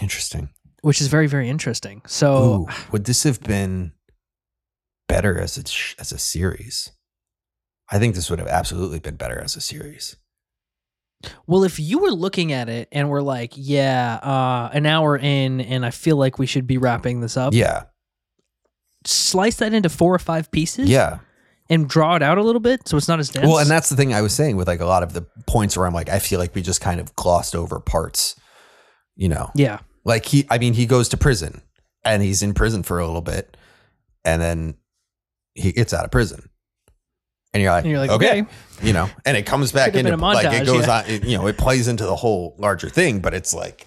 interesting. 0.00 0.50
Which 0.82 1.00
is 1.00 1.08
very, 1.08 1.26
very 1.26 1.48
interesting. 1.48 2.02
So 2.06 2.66
Ooh, 2.68 2.90
would 2.92 3.04
this 3.04 3.24
have 3.24 3.40
been 3.40 3.92
better 5.08 5.38
as 5.38 5.58
a 5.58 6.00
as 6.00 6.12
a 6.12 6.18
series? 6.18 6.92
I 7.90 7.98
think 7.98 8.14
this 8.14 8.30
would 8.30 8.38
have 8.38 8.48
absolutely 8.48 9.00
been 9.00 9.16
better 9.16 9.40
as 9.40 9.56
a 9.56 9.60
series. 9.60 10.16
Well, 11.46 11.64
if 11.64 11.80
you 11.80 11.98
were 11.98 12.10
looking 12.10 12.52
at 12.52 12.68
it 12.68 12.88
and 12.92 13.08
were 13.10 13.22
like, 13.22 13.52
yeah, 13.56 14.16
uh, 14.22 14.70
an 14.72 14.86
hour 14.86 15.16
in, 15.16 15.60
and 15.60 15.84
I 15.84 15.90
feel 15.90 16.16
like 16.16 16.38
we 16.38 16.46
should 16.46 16.66
be 16.66 16.78
wrapping 16.78 17.20
this 17.20 17.36
up, 17.36 17.54
yeah. 17.54 17.84
slice 19.04 19.56
that 19.56 19.74
into 19.74 19.88
four 19.88 20.14
or 20.14 20.20
five 20.20 20.50
pieces, 20.52 20.88
yeah. 20.88 21.18
and 21.68 21.88
draw 21.88 22.14
it 22.14 22.22
out 22.22 22.38
a 22.38 22.42
little 22.42 22.60
bit 22.60 22.86
so 22.86 22.96
it's 22.96 23.08
not 23.08 23.18
as 23.18 23.30
dense. 23.30 23.46
Well, 23.46 23.58
and 23.58 23.68
that's 23.68 23.88
the 23.88 23.96
thing 23.96 24.14
I 24.14 24.22
was 24.22 24.32
saying 24.32 24.56
with 24.56 24.68
like 24.68 24.80
a 24.80 24.86
lot 24.86 25.02
of 25.02 25.12
the 25.12 25.22
points 25.46 25.76
where 25.76 25.86
I'm 25.86 25.94
like, 25.94 26.08
I 26.08 26.20
feel 26.20 26.38
like 26.38 26.54
we 26.54 26.62
just 26.62 26.80
kind 26.80 27.00
of 27.00 27.16
glossed 27.16 27.56
over 27.56 27.80
parts, 27.80 28.36
you 29.16 29.28
know, 29.28 29.50
yeah, 29.56 29.80
like 30.08 30.24
he, 30.24 30.46
I 30.50 30.58
mean, 30.58 30.72
he 30.72 30.86
goes 30.86 31.10
to 31.10 31.16
prison 31.16 31.60
and 32.02 32.22
he's 32.22 32.42
in 32.42 32.54
prison 32.54 32.82
for 32.82 32.98
a 32.98 33.06
little 33.06 33.20
bit 33.20 33.56
and 34.24 34.40
then 34.40 34.74
he 35.54 35.70
gets 35.70 35.92
out 35.92 36.04
of 36.04 36.10
prison. 36.10 36.48
And 37.52 37.62
you're 37.62 37.72
like, 37.72 37.84
and 37.84 37.90
you're 37.90 38.00
like, 38.00 38.10
okay, 38.10 38.42
okay, 38.42 38.50
you 38.82 38.92
know, 38.92 39.08
and 39.24 39.36
it 39.36 39.46
comes 39.46 39.70
back 39.70 39.94
into 39.94 40.14
a 40.14 40.16
like 40.16 40.52
it 40.52 40.66
goes 40.66 40.86
yeah. 40.86 40.98
on, 40.98 41.04
it, 41.06 41.24
you 41.24 41.36
know, 41.36 41.46
it 41.46 41.58
plays 41.58 41.88
into 41.88 42.04
the 42.04 42.16
whole 42.16 42.54
larger 42.58 42.88
thing, 42.88 43.20
but 43.20 43.34
it's 43.34 43.54
like, 43.54 43.86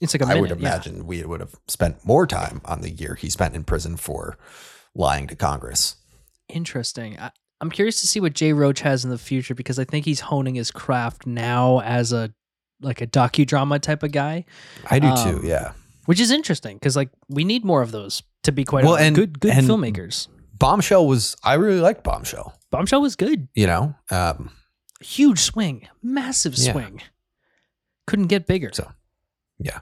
it's 0.00 0.14
like 0.14 0.22
a 0.22 0.24
I 0.24 0.28
minute. 0.28 0.40
would 0.40 0.50
yeah. 0.50 0.56
imagine 0.56 1.06
we 1.06 1.22
would 1.22 1.40
have 1.40 1.54
spent 1.68 2.04
more 2.04 2.26
time 2.26 2.60
on 2.64 2.80
the 2.80 2.90
year 2.90 3.14
he 3.14 3.30
spent 3.30 3.54
in 3.54 3.64
prison 3.64 3.96
for 3.96 4.36
lying 4.94 5.26
to 5.28 5.36
Congress. 5.36 5.96
Interesting. 6.48 7.18
I, 7.18 7.30
I'm 7.60 7.70
curious 7.70 8.00
to 8.00 8.06
see 8.06 8.20
what 8.20 8.34
Jay 8.34 8.52
Roach 8.52 8.80
has 8.80 9.04
in 9.04 9.10
the 9.10 9.18
future 9.18 9.54
because 9.54 9.78
I 9.78 9.84
think 9.84 10.04
he's 10.04 10.20
honing 10.20 10.54
his 10.54 10.70
craft 10.70 11.26
now 11.26 11.80
as 11.80 12.12
a 12.12 12.32
like 12.80 13.00
a 13.00 13.06
docudrama 13.06 13.80
type 13.80 14.02
of 14.02 14.12
guy, 14.12 14.44
I 14.90 14.98
do 14.98 15.08
Um, 15.08 15.40
too. 15.40 15.46
Yeah. 15.46 15.72
which 16.06 16.20
is 16.20 16.30
interesting 16.30 16.76
because 16.76 16.96
like 16.96 17.10
we 17.28 17.44
need 17.44 17.64
more 17.64 17.82
of 17.82 17.90
those 17.92 18.22
to 18.44 18.52
be 18.52 18.64
quite 18.64 18.84
Well, 18.84 18.94
honest. 18.94 19.06
and- 19.06 19.16
good 19.16 19.40
good 19.40 19.50
and- 19.52 19.66
filmmakers. 19.68 20.28
Bombshell 20.58 21.06
was, 21.06 21.36
I 21.44 21.54
really 21.54 21.80
liked 21.80 22.02
Bombshell, 22.02 22.54
Bombshell 22.70 23.02
was 23.02 23.14
good. 23.16 23.48
you 23.54 23.66
know, 23.66 23.94
um, 24.10 24.50
Huge 25.02 25.40
swing, 25.40 25.86
massive 26.02 26.54
Yeah. 26.56 26.72
swing. 26.72 27.02
Couldn't 28.06 28.28
get 28.28 28.46
bigger. 28.46 28.70
So, 28.72 28.90
yeah. 29.58 29.80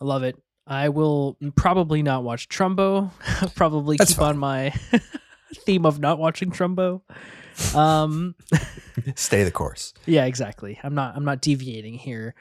I 0.00 0.04
love 0.06 0.22
it. 0.22 0.36
I 0.66 0.88
will 0.88 1.36
probably 1.56 2.02
not 2.02 2.24
watch 2.24 2.48
Trumbo. 2.48 3.10
probably 3.54 3.96
That's 3.98 4.12
keep 4.14 4.22
on 4.22 4.38
my 4.38 4.72
theme 5.66 5.84
of 5.84 5.98
not 6.00 6.18
watching 6.18 6.50
Trumbo. 6.50 7.02
Um, 7.74 8.34
stay 9.16 9.44
the 9.44 9.50
course. 9.50 9.92
yeah, 10.06 10.24
exactly. 10.24 10.78
I'm 10.82 10.94
not. 10.94 11.16
I'm 11.16 11.24
not 11.24 11.40
deviating 11.40 11.94
here. 11.94 12.34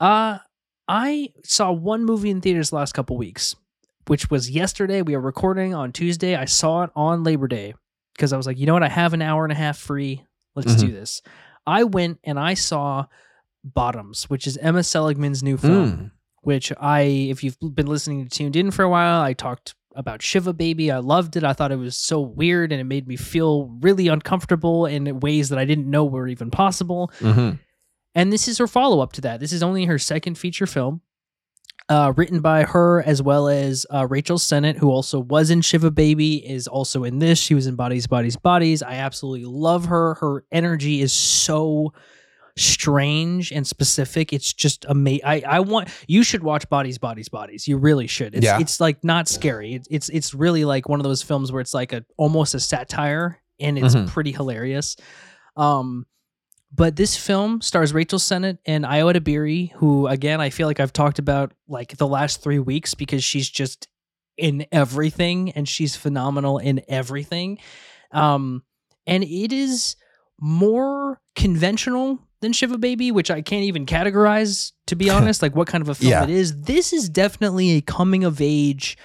Uh, 0.00 0.38
I 0.88 1.32
saw 1.44 1.72
one 1.72 2.04
movie 2.04 2.30
in 2.30 2.40
theaters 2.40 2.70
the 2.70 2.76
last 2.76 2.92
couple 2.92 3.16
weeks, 3.16 3.56
which 4.06 4.30
was 4.30 4.50
yesterday. 4.50 5.02
We 5.02 5.14
are 5.14 5.20
recording 5.20 5.74
on 5.74 5.92
Tuesday. 5.92 6.36
I 6.36 6.44
saw 6.44 6.84
it 6.84 6.90
on 6.94 7.24
Labor 7.24 7.48
Day 7.48 7.74
because 8.14 8.32
I 8.32 8.36
was 8.36 8.46
like, 8.46 8.58
you 8.58 8.66
know 8.66 8.74
what? 8.74 8.82
I 8.82 8.88
have 8.88 9.12
an 9.14 9.22
hour 9.22 9.44
and 9.44 9.52
a 9.52 9.56
half 9.56 9.78
free. 9.78 10.24
Let's 10.54 10.74
do 10.76 10.90
this. 10.92 11.22
I 11.66 11.84
went 11.84 12.18
and 12.24 12.38
I 12.38 12.54
saw 12.54 13.06
Bottoms, 13.64 14.30
which 14.30 14.46
is 14.46 14.56
Emma 14.58 14.82
Seligman's 14.84 15.42
new 15.42 15.56
film 15.56 15.92
Mm. 15.98 16.10
which 16.42 16.72
I, 16.80 17.00
if 17.02 17.42
you've 17.42 17.58
been 17.60 17.86
listening 17.88 18.24
to 18.24 18.30
Tuned 18.30 18.54
In 18.56 18.70
for 18.70 18.84
a 18.84 18.88
while, 18.88 19.20
I 19.20 19.32
talked 19.32 19.74
about 19.96 20.22
Shiva 20.22 20.52
Baby. 20.52 20.90
I 20.90 20.98
loved 20.98 21.36
it. 21.36 21.44
I 21.44 21.52
thought 21.52 21.72
it 21.72 21.76
was 21.78 21.96
so 21.96 22.20
weird 22.20 22.70
and 22.72 22.80
it 22.80 22.84
made 22.84 23.08
me 23.08 23.16
feel 23.16 23.66
really 23.80 24.08
uncomfortable 24.08 24.86
in 24.86 25.20
ways 25.20 25.48
that 25.48 25.58
I 25.58 25.64
didn't 25.64 25.88
know 25.90 26.04
were 26.04 26.28
even 26.28 26.50
possible. 26.50 27.10
Mhm. 27.20 27.58
And 28.14 28.32
this 28.32 28.48
is 28.48 28.58
her 28.58 28.66
follow 28.66 29.00
up 29.00 29.12
to 29.14 29.20
that. 29.22 29.40
This 29.40 29.52
is 29.52 29.62
only 29.62 29.84
her 29.86 29.98
second 29.98 30.38
feature 30.38 30.66
film, 30.66 31.00
uh, 31.88 32.12
written 32.16 32.40
by 32.40 32.62
her 32.64 33.02
as 33.02 33.22
well 33.22 33.48
as 33.48 33.86
uh, 33.92 34.06
Rachel 34.06 34.38
Sennott, 34.38 34.76
who 34.78 34.90
also 34.90 35.20
was 35.20 35.50
in 35.50 35.60
Shiva 35.60 35.90
Baby, 35.90 36.36
is 36.36 36.66
also 36.66 37.04
in 37.04 37.18
this. 37.18 37.38
She 37.38 37.54
was 37.54 37.66
in 37.66 37.74
Bodies, 37.76 38.06
Bodies, 38.06 38.36
Bodies. 38.36 38.82
I 38.82 38.94
absolutely 38.94 39.44
love 39.44 39.86
her. 39.86 40.14
Her 40.14 40.44
energy 40.50 41.00
is 41.02 41.12
so 41.12 41.92
strange 42.56 43.52
and 43.52 43.66
specific. 43.66 44.32
It's 44.32 44.52
just 44.52 44.84
amazing. 44.88 45.24
I, 45.24 45.42
I 45.46 45.60
want 45.60 45.88
you 46.08 46.22
should 46.22 46.42
watch 46.42 46.68
Bodies, 46.68 46.98
Bodies, 46.98 47.28
Bodies. 47.28 47.68
You 47.68 47.76
really 47.76 48.06
should. 48.06 48.34
It's, 48.34 48.44
Yeah. 48.44 48.58
it's 48.60 48.80
like 48.80 49.02
not 49.04 49.28
scary. 49.28 49.74
It's, 49.74 49.88
it's 49.90 50.08
it's 50.08 50.34
really 50.34 50.64
like 50.64 50.88
one 50.88 51.00
of 51.00 51.04
those 51.04 51.22
films 51.22 51.52
where 51.52 51.60
it's 51.60 51.74
like 51.74 51.92
a 51.92 52.04
almost 52.16 52.54
a 52.54 52.60
satire 52.60 53.40
and 53.60 53.78
it's 53.78 53.94
Mhm. 53.94 54.08
pretty 54.08 54.32
hilarious. 54.32 54.96
Um, 55.56 56.06
but 56.74 56.96
this 56.96 57.16
film 57.16 57.60
stars 57.62 57.94
Rachel 57.94 58.18
Sennott 58.18 58.58
and 58.66 58.84
Ayo 58.84 59.14
Edebiri, 59.14 59.72
who 59.72 60.06
again 60.06 60.40
I 60.40 60.50
feel 60.50 60.66
like 60.66 60.80
I've 60.80 60.92
talked 60.92 61.18
about 61.18 61.52
like 61.68 61.96
the 61.96 62.06
last 62.08 62.42
three 62.42 62.58
weeks 62.58 62.94
because 62.94 63.22
she's 63.24 63.48
just 63.48 63.88
in 64.36 64.66
everything 64.72 65.52
and 65.52 65.66
she's 65.68 65.96
phenomenal 65.96 66.58
in 66.58 66.82
everything. 66.88 67.58
Um, 68.12 68.62
and 69.06 69.24
it 69.24 69.52
is 69.52 69.96
more 70.38 71.20
conventional 71.34 72.18
than 72.40 72.52
Shiva 72.52 72.78
Baby, 72.78 73.10
which 73.12 73.30
I 73.30 73.40
can't 73.42 73.64
even 73.64 73.86
categorize 73.86 74.72
to 74.86 74.96
be 74.96 75.10
honest, 75.16 75.42
like 75.42 75.54
what 75.56 75.68
kind 75.68 75.82
of 75.82 75.88
a 75.88 75.94
film 75.94 76.10
Yeah. 76.10 76.24
it 76.24 76.30
is. 76.30 76.60
This 76.62 76.92
is 76.92 77.08
definitely 77.08 77.70
a 77.72 77.80
coming 77.80 78.24
of 78.24 78.40
age 78.40 78.96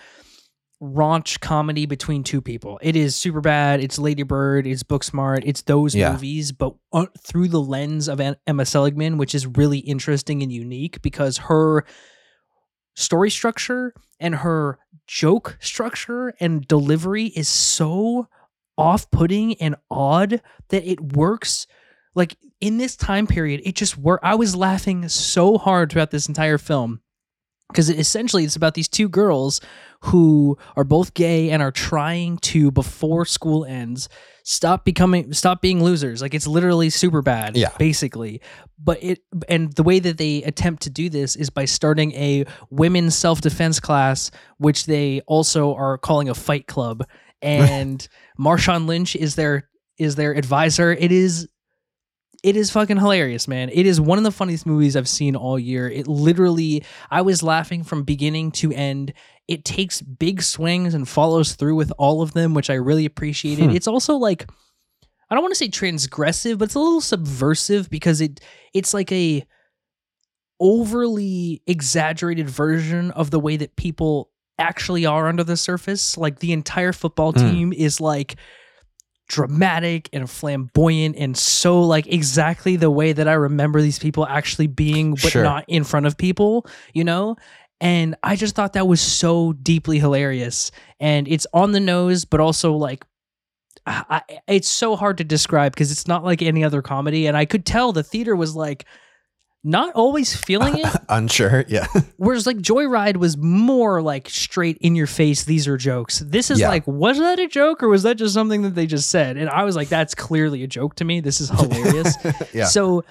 raunch 0.81 1.39
comedy 1.41 1.85
between 1.85 2.23
two 2.23 2.41
people. 2.41 2.79
It 2.81 2.95
is 2.95 3.15
super 3.15 3.39
bad. 3.39 3.81
It's 3.81 3.99
Lady 3.99 4.23
Bird. 4.23 4.65
It's 4.65 4.81
Booksmart. 4.83 5.43
It's 5.45 5.61
those 5.61 5.93
Yeah. 5.93 6.11
movies, 6.13 6.51
but 6.51 6.73
uh, 6.91 7.05
through 7.19 7.49
the 7.49 7.61
lens 7.61 8.07
of 8.07 8.19
Emma 8.47 8.65
Seligman, 8.65 9.17
which 9.17 9.35
is 9.35 9.45
really 9.45 9.77
interesting 9.79 10.41
and 10.41 10.51
unique 10.51 11.01
because 11.03 11.37
her 11.37 11.85
story 12.95 13.29
structure 13.29 13.93
and 14.19 14.35
her 14.37 14.79
joke 15.05 15.57
structure 15.61 16.33
and 16.39 16.67
delivery 16.67 17.25
is 17.27 17.47
so 17.47 18.27
off-putting 18.77 19.53
and 19.61 19.75
odd 19.91 20.41
that 20.69 20.83
it 20.89 20.99
works 21.15 21.67
like 22.15 22.35
in 22.61 22.77
this 22.77 22.95
time 22.95 23.27
period 23.27 23.61
it 23.65 23.75
just 23.75 23.97
worked 23.97 24.23
i 24.23 24.35
was 24.35 24.55
laughing 24.55 25.09
so 25.09 25.57
hard 25.57 25.91
throughout 25.91 26.11
this 26.11 26.27
entire 26.27 26.57
film. 26.57 27.01
Because 27.69 27.89
essentially 27.89 28.43
it's 28.43 28.57
about 28.57 28.73
these 28.73 28.89
two 28.89 29.07
girls 29.07 29.61
who 30.01 30.57
are 30.75 30.83
both 30.83 31.13
gay 31.13 31.51
and 31.51 31.63
are 31.63 31.71
trying 31.71 32.37
to 32.39 32.69
before 32.69 33.23
school 33.23 33.63
ends 33.63 34.09
stop 34.43 34.83
becoming 34.83 35.31
stop 35.31 35.61
being 35.61 35.81
losers. 35.81 36.21
Like 36.21 36.33
it's 36.33 36.47
literally 36.47 36.89
super 36.89 37.21
bad 37.21 37.55
Yeah. 37.55 37.69
basically. 37.79 38.41
But 38.77 39.01
it 39.01 39.19
and 39.47 39.71
the 39.73 39.83
way 39.83 39.99
that 39.99 40.17
they 40.17 40.43
attempt 40.43 40.83
to 40.83 40.89
do 40.89 41.09
this 41.09 41.37
is 41.37 41.49
by 41.49 41.63
starting 41.63 42.11
a 42.11 42.43
women's 42.69 43.15
self-defense 43.15 43.79
class 43.79 44.31
which 44.57 44.85
they 44.85 45.21
also 45.25 45.73
are 45.75 45.97
calling 45.97 46.27
a 46.27 46.35
fight 46.35 46.67
club. 46.67 47.07
And 47.41 48.05
marshawn 48.37 48.85
lynch 48.85 49.15
is 49.15 49.35
their 49.35 49.69
is 49.97 50.15
their 50.15 50.33
advisor. 50.33 50.91
It 50.91 51.11
is 51.13 51.47
it 52.43 52.55
is 52.55 52.71
fucking 52.71 52.97
hilarious, 52.97 53.47
man. 53.47 53.69
It 53.69 53.85
is 53.85 54.01
one 54.01 54.17
of 54.17 54.23
the 54.23 54.31
funniest 54.31 54.65
movies 54.65 54.95
I've 54.95 55.07
seen 55.07 55.35
all 55.35 55.59
year. 55.59 55.87
It 55.89 56.07
literally, 56.07 56.83
I 57.09 57.21
was 57.21 57.43
laughing 57.43 57.83
from 57.83 58.03
beginning 58.03 58.51
to 58.53 58.71
end. 58.71 59.13
It 59.47 59.63
takes 59.65 60.01
big 60.01 60.41
swings 60.41 60.93
and 60.93 61.07
follows 61.07 61.53
through 61.53 61.75
with 61.75 61.91
all 61.97 62.21
of 62.21 62.33
them, 62.33 62.53
which 62.53 62.69
I 62.69 62.75
really 62.75 63.05
appreciated. 63.05 63.69
Hmm. 63.69 63.75
It's 63.75 63.87
also 63.87 64.15
like, 64.15 64.49
I 65.29 65.35
don't 65.35 65.43
want 65.43 65.51
to 65.53 65.57
say 65.57 65.69
transgressive, 65.69 66.57
but 66.57 66.65
it's 66.65 66.75
a 66.75 66.79
little 66.79 66.99
subversive 67.01 67.89
because 67.89 68.21
it 68.21 68.39
it's 68.73 68.93
like 68.93 69.11
a 69.11 69.45
overly 70.59 71.61
exaggerated 71.67 72.49
version 72.49 73.11
of 73.11 73.31
the 73.31 73.39
way 73.39 73.57
that 73.57 73.75
people 73.75 74.29
actually 74.59 75.05
are 75.05 75.27
under 75.27 75.43
the 75.43 75.57
surface. 75.57 76.17
Like 76.17 76.39
the 76.39 76.51
entire 76.53 76.93
football 76.93 77.33
Mm. 77.33 77.51
team 77.51 77.73
is 77.73 77.99
like 77.99 78.35
dramatic 79.31 80.09
and 80.11 80.29
flamboyant 80.29 81.15
and 81.15 81.37
so 81.37 81.79
like 81.81 82.05
exactly 82.07 82.75
the 82.75 82.91
way 82.91 83.13
that 83.13 83.29
I 83.29 83.33
remember 83.33 83.81
these 83.81 83.97
people 83.97 84.27
actually 84.27 84.67
being, 84.67 85.11
but 85.11 85.31
Sure. 85.31 85.41
not 85.43 85.63
in 85.69 85.85
front 85.85 86.05
of 86.05 86.17
people, 86.17 86.67
you 86.93 87.05
know? 87.05 87.37
And 87.79 88.15
I 88.23 88.35
just 88.35 88.55
thought 88.55 88.73
that 88.73 88.89
was 88.89 88.99
so 88.99 89.53
deeply 89.53 89.99
hilarious. 89.99 90.69
And 90.99 91.29
it's 91.29 91.47
on 91.53 91.71
the 91.71 91.79
nose, 91.79 92.25
but 92.25 92.41
also 92.41 92.73
like, 92.73 93.05
I, 93.87 94.21
it's 94.47 94.67
so 94.67 94.97
hard 94.97 95.17
to 95.19 95.23
describe 95.23 95.73
because 95.73 95.91
it's 95.93 96.07
not 96.07 96.25
like 96.25 96.41
any 96.41 96.63
other 96.63 96.81
comedy. 96.81 97.25
And 97.25 97.37
I 97.37 97.45
could 97.45 97.65
tell 97.65 97.93
the 97.93 98.03
theater 98.03 98.35
was 98.35 98.53
like, 98.53 98.85
not 99.63 99.93
always 99.93 100.35
feeling 100.35 100.77
it. 100.79 100.87
Unsure. 101.09 101.65
Yeah. 101.67 101.85
Whereas 102.17 102.47
like 102.47 102.57
Joyride 102.57 103.17
was 103.17 103.37
more 103.37 104.01
like 104.01 104.27
straight 104.29 104.77
in 104.79 104.95
your 104.95 105.07
face. 105.07 105.43
These 105.43 105.67
are 105.67 105.77
jokes. 105.77 106.19
This 106.19 106.49
is 106.49 106.59
Yeah. 106.59 106.69
like, 106.69 106.87
was 106.87 107.19
that 107.19 107.39
a 107.39 107.47
joke 107.47 107.83
or 107.83 107.87
was 107.89 108.03
that 108.03 108.15
just 108.15 108.33
something 108.33 108.63
that 108.63 108.73
they 108.75 108.87
just 108.87 109.09
said? 109.09 109.37
And 109.37 109.49
I 109.49 109.63
was 109.63 109.75
like, 109.75 109.89
that's 109.89 110.15
clearly 110.15 110.63
a 110.63 110.67
joke 110.67 110.95
to 110.95 111.05
me. 111.05 111.19
This 111.19 111.41
is 111.41 111.49
hilarious. 111.59 112.15
yeah. 112.53 112.65
So 112.65 113.03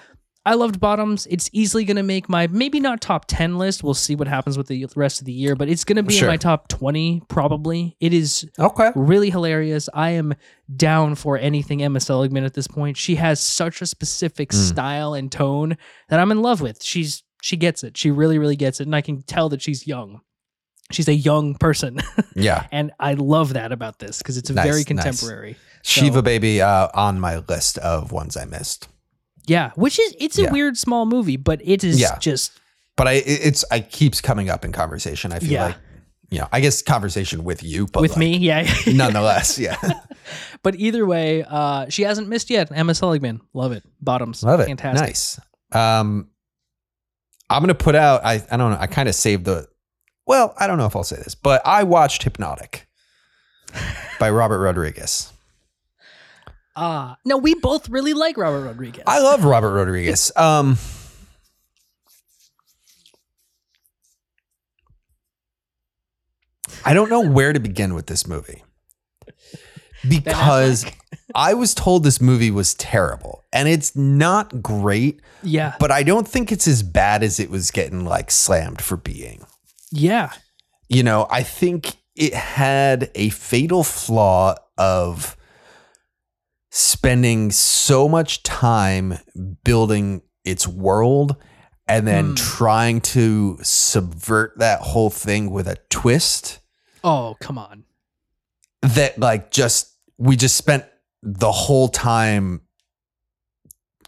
I 0.47 0.55
loved 0.55 0.81
Bottoms. 0.81 1.27
It's 1.31 1.51
easily 1.53 1.85
going 1.85 1.99
to 1.99 2.03
make 2.03 2.29
my 2.29 2.47
maybe 2.47 2.81
not 2.81 3.03
top 3.03 3.27
10 3.29 3.59
list. 3.59 3.85
We'll 3.85 3.93
see 3.93 4.15
what 4.15 4.27
happens 4.27 4.57
with 4.57 4.69
the 4.69 4.87
rest 4.97 5.21
of 5.21 5.27
the 5.27 5.33
year, 5.33 5.55
but 5.55 5.69
it's 5.69 5.85
going 5.85 5.97
to 5.97 6.03
be 6.03 6.15
Sure. 6.15 6.29
in 6.29 6.33
my 6.33 6.37
top 6.39 6.69
20 6.69 7.23
probably. 7.29 7.95
It 8.01 8.15
is 8.15 8.49
okay. 8.59 8.91
really 8.95 9.29
hilarious. 9.31 9.91
I 9.93 10.11
am 10.11 10.35
down 10.75 11.15
for 11.15 11.37
anything 11.37 11.83
Emma 11.83 12.01
Seligman 12.01 12.45
at 12.45 12.55
this 12.55 12.67
point. 12.67 12.97
She 12.97 13.17
has 13.17 13.39
such 13.39 13.83
a 13.83 13.87
specific 13.87 14.49
Mm. 14.51 14.69
style 14.69 15.13
and 15.15 15.31
tone 15.31 15.77
that 16.09 16.19
I'm 16.19 16.31
in 16.33 16.41
love 16.41 16.61
with. 16.63 16.83
She's 16.83 17.23
she 17.43 17.57
gets 17.57 17.85
it. 17.85 17.97
She 17.99 18.11
really 18.11 18.39
really 18.39 18.57
gets 18.57 18.81
it 18.81 18.87
and 18.87 18.97
I 18.97 19.01
can 19.03 19.23
tell 19.23 19.49
that 19.51 19.61
she's 19.61 19.87
young. 19.87 20.21
She's 20.91 21.07
a 21.09 21.15
young 21.15 21.55
person 21.55 22.01
Yeah. 22.35 22.67
and 22.73 22.93
I 22.99 23.13
love 23.15 23.53
that 23.53 23.73
about 23.73 23.99
this 23.99 24.19
because 24.19 24.37
it's 24.39 24.51
Nice, 24.51 24.65
very 24.65 24.79
nice. 24.79 24.85
contemporary. 24.87 25.57
Shiva 25.83 26.23
Baby 26.23 26.61
uh, 26.63 26.89
on 26.95 27.21
my 27.21 27.39
list 27.39 27.77
of 27.79 28.11
ones 28.11 28.37
I 28.39 28.45
missed. 28.47 28.89
Yeah, 29.51 29.73
which 29.75 29.99
is 29.99 30.15
it's 30.19 30.39
a 30.39 30.43
Yeah. 30.45 30.53
weird 30.53 30.79
small 30.79 31.07
movie, 31.07 31.37
but 31.37 31.61
it 31.65 31.83
is 31.85 32.01
Yeah. 32.01 32.19
just 32.19 32.53
But 32.97 33.09
I 33.09 33.13
it- 33.15 33.41
it's 33.49 33.65
I 33.71 33.81
keeps 33.81 34.21
coming 34.21 34.49
up 34.49 34.65
in 34.65 34.73
conversation. 34.73 35.33
I 35.33 35.39
feel 35.41 35.51
Yeah. 35.51 35.65
like 35.67 35.77
you 36.31 36.39
know, 36.39 36.47
I 36.53 36.61
guess 36.61 36.81
conversation 36.81 37.43
with 37.43 37.65
you, 37.65 37.89
but 37.89 38.03
with 38.03 38.13
like, 38.13 38.19
me, 38.19 38.37
yeah. 38.39 38.63
nonetheless, 38.87 39.59
yeah. 39.59 39.77
but 40.63 40.77
either 40.77 41.05
way, 41.05 41.45
uh 41.49 41.87
she 41.89 42.03
hasn't 42.03 42.29
missed 42.29 42.51
yet. 42.51 42.71
Emma 42.73 42.95
Seligman, 42.95 43.41
love 43.53 43.73
it. 43.73 43.83
Bottoms, 44.01 44.43
Love 44.45 44.61
it. 44.61 44.67
fantastic. 44.67 45.07
Nice. 45.09 45.41
Um, 45.73 46.29
I'm 47.51 47.61
gonna 47.63 47.75
put 47.75 47.97
out. 47.97 48.25
I 48.25 48.35
I 48.51 48.57
don't 48.57 48.71
know. 48.71 48.79
I 48.81 48.87
kind 48.87 49.09
of 49.09 49.15
saved 49.17 49.45
the. 49.45 49.67
Well, 50.27 50.55
I 50.59 50.69
don't 50.69 50.79
know 50.79 50.87
if 50.87 50.95
I'll 50.95 51.03
say 51.03 51.17
this, 51.17 51.35
but 51.35 51.61
I 51.65 51.83
watched 51.83 52.23
Hypnotic 52.23 52.87
by 54.21 54.31
Robert 54.31 54.61
Rodriguez. 54.61 55.33
Ah, 56.83 57.19
no, 57.27 57.37
we 57.37 57.55
both 57.57 57.91
really 57.91 58.15
like 58.15 58.39
Robert 58.39 58.63
Rodriguez. 58.65 59.05
I 59.07 59.21
love 59.21 59.45
Robert 59.45 59.73
Rodriguez. 59.73 60.33
Um, 60.41 60.79
I 66.85 66.95
don't 66.95 67.11
know 67.11 67.21
where 67.21 67.53
to 67.53 67.61
begin 67.61 67.95
with 67.95 68.07
this 68.07 68.27
movie 68.27 68.63
because 70.09 70.87
I 71.35 71.53
was 71.55 71.75
told 71.75 72.05
this 72.05 72.21
movie 72.21 72.51
was 72.51 72.75
terrible 72.75 73.45
and 73.53 73.69
it's 73.69 73.95
not 73.95 74.63
great, 74.63 75.21
yeah, 75.43 75.75
but 75.79 75.91
I 75.91 76.03
don't 76.03 76.27
think 76.27 76.51
it's 76.53 76.67
as 76.67 76.83
bad 76.83 77.23
as 77.23 77.39
it 77.41 77.51
was 77.51 77.71
getting 77.71 78.05
like 78.05 78.31
slammed 78.31 78.81
for 78.81 78.97
being. 78.97 79.45
yeah, 79.93 80.33
You 80.89 81.03
know, 81.03 81.27
I 81.31 81.43
think 81.43 81.97
it 82.17 82.33
had 82.35 83.11
a 83.15 83.29
fatal 83.31 83.85
flaw 83.85 84.55
of 84.79 85.37
spending 86.71 87.51
so 87.51 88.09
much 88.09 88.43
time 88.43 89.19
building 89.65 90.23
its 90.45 90.67
world 90.69 91.37
and 91.89 92.07
then 92.07 92.29
Hmm. 92.29 92.35
trying 92.35 93.01
to 93.01 93.59
subvert 93.63 94.59
that 94.59 94.81
whole 94.81 95.11
thing 95.11 95.51
with 95.51 95.67
a 95.69 95.77
twist 95.91 96.61
Oh, 97.03 97.37
come 97.41 97.59
on. 97.59 97.85
that 98.83 99.19
like 99.19 99.51
just 99.51 99.97
we 100.19 100.37
just 100.37 100.57
spent 100.57 100.85
the 101.23 101.51
whole 101.53 101.89
time 101.89 102.61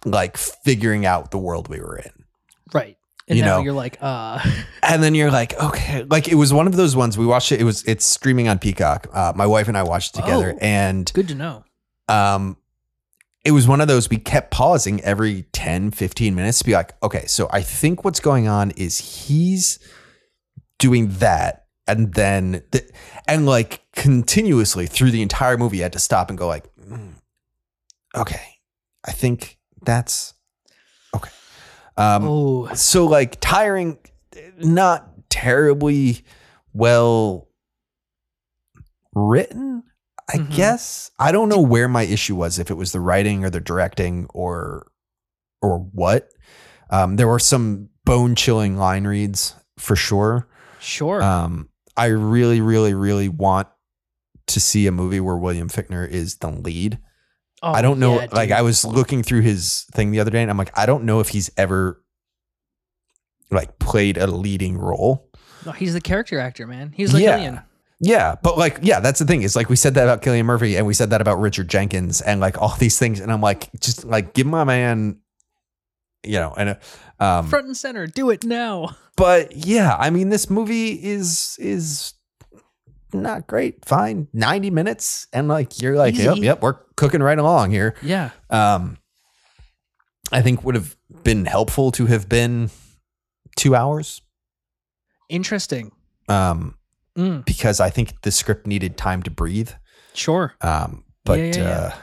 like 0.05 0.37
figuring 0.37 1.07
out 1.07 1.31
the 1.31 1.39
world 1.39 1.69
we 1.69 1.81
were 1.81 1.97
in. 1.97 2.11
Right. 2.73 2.97
And 3.29 3.39
You 3.39 3.45
now 3.45 3.59
know. 3.59 3.63
you're 3.65 3.73
like, 3.73 3.99
uh, 4.01 4.41
And 4.83 5.03
then 5.03 5.15
you're 5.15 5.31
like, 5.31 5.55
okay, 5.63 6.05
like 6.05 6.29
it 6.29 6.35
was 6.35 6.53
one 6.53 6.67
of 6.67 6.75
those 6.77 6.97
ones 6.97 7.17
we 7.17 7.25
watched 7.27 7.53
it. 7.53 7.61
It 7.61 7.65
was 7.65 7.83
it's 7.85 8.05
streaming 8.05 8.49
on 8.49 8.59
Peacock. 8.59 9.07
Uh, 9.13 9.33
my 9.37 9.47
wife 9.47 9.69
and 9.69 9.77
I 9.79 9.83
watched 9.85 10.17
it 10.17 10.21
together, 10.23 10.53
Oh. 10.55 10.59
and 10.61 11.11
good 11.15 11.29
to 11.29 11.35
know. 11.35 11.65
Um, 12.13 12.59
it 13.45 13.53
was 13.53 13.67
one 13.67 13.81
of 13.81 13.89
those 13.89 14.11
we 14.11 14.19
kept 14.19 14.51
pausing 14.51 15.01
every 15.01 15.43
10, 15.53 15.93
15 15.93 16.35
minutes 16.35 16.59
to 16.59 16.65
be 16.65 16.73
like, 16.75 16.95
okay, 17.03 17.27
so 17.27 17.49
I 17.51 17.63
think 17.63 18.05
what's 18.05 18.21
going 18.21 18.47
on 18.47 18.71
is 18.73 19.27
he's 19.27 19.79
doing 20.79 21.09
that, 21.19 21.67
and 21.87 22.13
then 22.15 22.63
the, 22.71 22.89
and 23.27 23.47
like 23.47 23.83
continuously 23.93 24.87
through 24.87 25.11
the 25.11 25.23
entire 25.23 25.57
movie, 25.57 25.81
I 25.81 25.85
had 25.85 25.95
to 25.95 25.99
stop 25.99 26.29
and 26.29 26.39
go 26.39 26.47
like, 26.47 26.65
"Mm, 26.77 27.15
okay, 28.15 28.43
I 29.05 29.13
think 29.13 29.59
that's 29.83 30.35
okay. 31.17 31.31
Um, 31.97 32.25
oh, 32.25 32.75
so 32.75 33.07
like 33.07 33.39
tiring 33.41 33.99
not 34.59 35.09
terribly 35.29 36.25
well 36.73 37.49
written 39.15 39.83
i 40.31 40.37
Mhm. 40.39 40.55
guess 40.55 41.11
i 41.19 41.33
don't 41.33 41.49
know 41.49 41.61
where 41.61 41.89
my 41.89 42.03
issue 42.03 42.35
was 42.37 42.59
if 42.59 42.71
it 42.71 42.75
was 42.75 42.93
the 42.93 43.01
writing 43.01 43.45
or 43.45 43.51
the 43.51 43.61
directing 43.61 44.27
or 44.35 44.87
or 45.61 45.79
what 45.79 46.29
um 46.91 47.17
there 47.17 47.29
were 47.29 47.39
some 47.39 47.89
bone 48.05 48.35
chilling 48.35 48.77
line 48.77 49.07
reads 49.07 49.55
for 49.79 49.97
sure 49.97 50.49
sure. 50.81 51.23
um 51.23 51.69
i 51.97 52.07
really 52.07 52.61
really 52.61 52.95
really 52.95 53.29
want 53.29 53.69
to 54.47 54.61
see 54.61 54.87
a 54.87 54.93
movie 54.93 55.21
where 55.21 55.37
William 55.37 55.69
Fichtner 55.69 56.07
is 56.09 56.37
the 56.39 56.51
lead 56.51 56.99
oh, 57.63 57.73
I 57.73 57.81
don't 57.81 58.01
know. 58.01 58.21
yeah, 58.21 58.27
like. 58.33 58.51
I 58.51 58.63
was 58.63 58.85
looking 58.85 59.23
through 59.23 59.43
his 59.43 59.87
thing 59.93 60.11
the 60.11 60.19
other 60.19 60.33
day, 60.33 60.43
and 60.43 60.51
I'm 60.51 60.59
like, 60.59 60.77
I 60.77 60.85
don't 60.85 61.05
know 61.05 61.21
if 61.21 61.29
he's 61.29 61.49
ever 61.57 62.03
like 63.53 63.79
played 63.79 64.19
a 64.19 64.27
leading 64.27 64.77
role. 64.79 65.29
No, 65.65 65.71
he's 65.73 65.93
the 65.95 66.01
character 66.01 66.41
actor, 66.41 66.67
man. 66.67 66.93
He's 66.95 67.13
like 67.15 67.23
Yeah. 67.23 67.37
Alien. 67.37 67.61
Yeah, 68.03 68.35
but 68.43 68.59
like, 68.59 68.81
yeah, 68.83 68.99
that's 69.01 69.21
the 69.21 69.25
thing. 69.25 69.43
Is 69.43 69.55
like 69.55 69.69
we 69.69 69.77
said 69.77 69.95
that 69.95 70.03
about 70.05 70.23
Cillian 70.23 70.45
Murphy, 70.45 70.77
and 70.77 70.87
we 70.87 70.93
said 70.93 71.11
that 71.11 71.21
about 71.21 71.39
Richard 71.39 71.69
Jenkins, 71.69 72.21
and 72.21 72.41
like 72.41 72.61
all 72.61 72.75
these 72.77 72.99
things, 72.99 73.21
and 73.21 73.33
I'm 73.33 73.41
like, 73.41 73.71
just 73.81 74.05
like 74.05 74.35
give 74.35 74.47
my 74.47 74.65
man 74.65 75.23
you 76.25 76.39
know, 76.39 76.55
and 76.57 76.71
uh, 77.21 77.25
um, 77.25 77.49
Front 77.49 77.67
and 77.67 77.77
center, 77.77 78.07
do 78.07 78.31
it 78.31 78.45
now. 78.45 78.97
but 79.17 79.57
yeah, 79.57 79.97
I 79.99 80.11
mean, 80.11 80.29
this 80.29 80.49
movie 80.51 80.93
is 80.93 81.57
is 81.59 82.15
not 83.13 83.47
great. 83.47 83.85
Fine, 83.85 84.29
ninety 84.33 84.71
minutes, 84.71 85.27
and 85.33 85.49
like 85.49 85.81
you're 85.81 85.97
like, 85.97 86.17
yep, 86.17 86.37
yep, 86.39 86.63
we're 86.63 86.79
cooking 86.97 87.23
right 87.23 87.39
along 87.39 87.71
here. 87.71 87.95
Yeah. 88.03 88.31
Um, 88.51 88.99
I 90.31 90.41
think 90.43 90.65
would 90.65 90.75
have 90.75 90.97
been 91.25 91.45
helpful 91.45 91.93
to 91.93 92.07
have 92.07 92.29
been 92.29 92.71
two 93.57 93.75
hours. 93.75 94.23
Interesting. 95.29 95.93
Um, 96.29 96.77
Mm, 97.17 97.45
because 97.45 97.79
I 97.81 97.91
think 97.91 98.23
the 98.23 98.31
script 98.31 98.67
needed 98.67 98.97
time 98.97 99.23
to 99.25 99.31
breathe. 99.31 99.71
sure. 100.15 100.55
Um, 100.61 101.05
but 101.25 101.39
Yeah, 101.39 101.57
yeah. 101.57 101.69
Uh, 101.71 101.95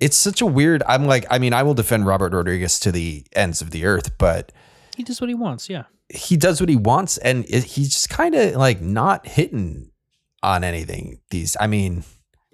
it's 0.00 0.16
such 0.16 0.40
a 0.40 0.46
weird. 0.46 0.82
I'm 0.88 1.06
like, 1.06 1.24
I 1.30 1.38
mean, 1.38 1.52
I 1.52 1.62
will 1.62 1.74
defend 1.74 2.06
Robert 2.06 2.32
Rodriguez 2.32 2.80
to 2.80 2.90
the 2.92 3.24
ends 3.34 3.60
of 3.62 3.70
the 3.70 3.84
earth, 3.86 4.16
but 4.18 4.52
He 4.96 5.02
does 5.02 5.20
what 5.20 5.28
he 5.28 5.34
wants. 5.34 5.68
Yeah. 5.70 5.84
he 6.10 6.36
does 6.36 6.60
what 6.60 6.68
he 6.68 6.76
wants, 6.76 7.16
and 7.18 7.44
it, 7.48 7.64
he's 7.64 7.90
just 7.92 8.08
kind 8.10 8.34
of 8.34 8.56
like 8.56 8.80
not 8.80 9.26
hitting 9.26 9.90
on 10.42 10.62
anything. 10.64 11.20
These, 11.30 11.56
I 11.60 11.66
mean, 11.66 12.04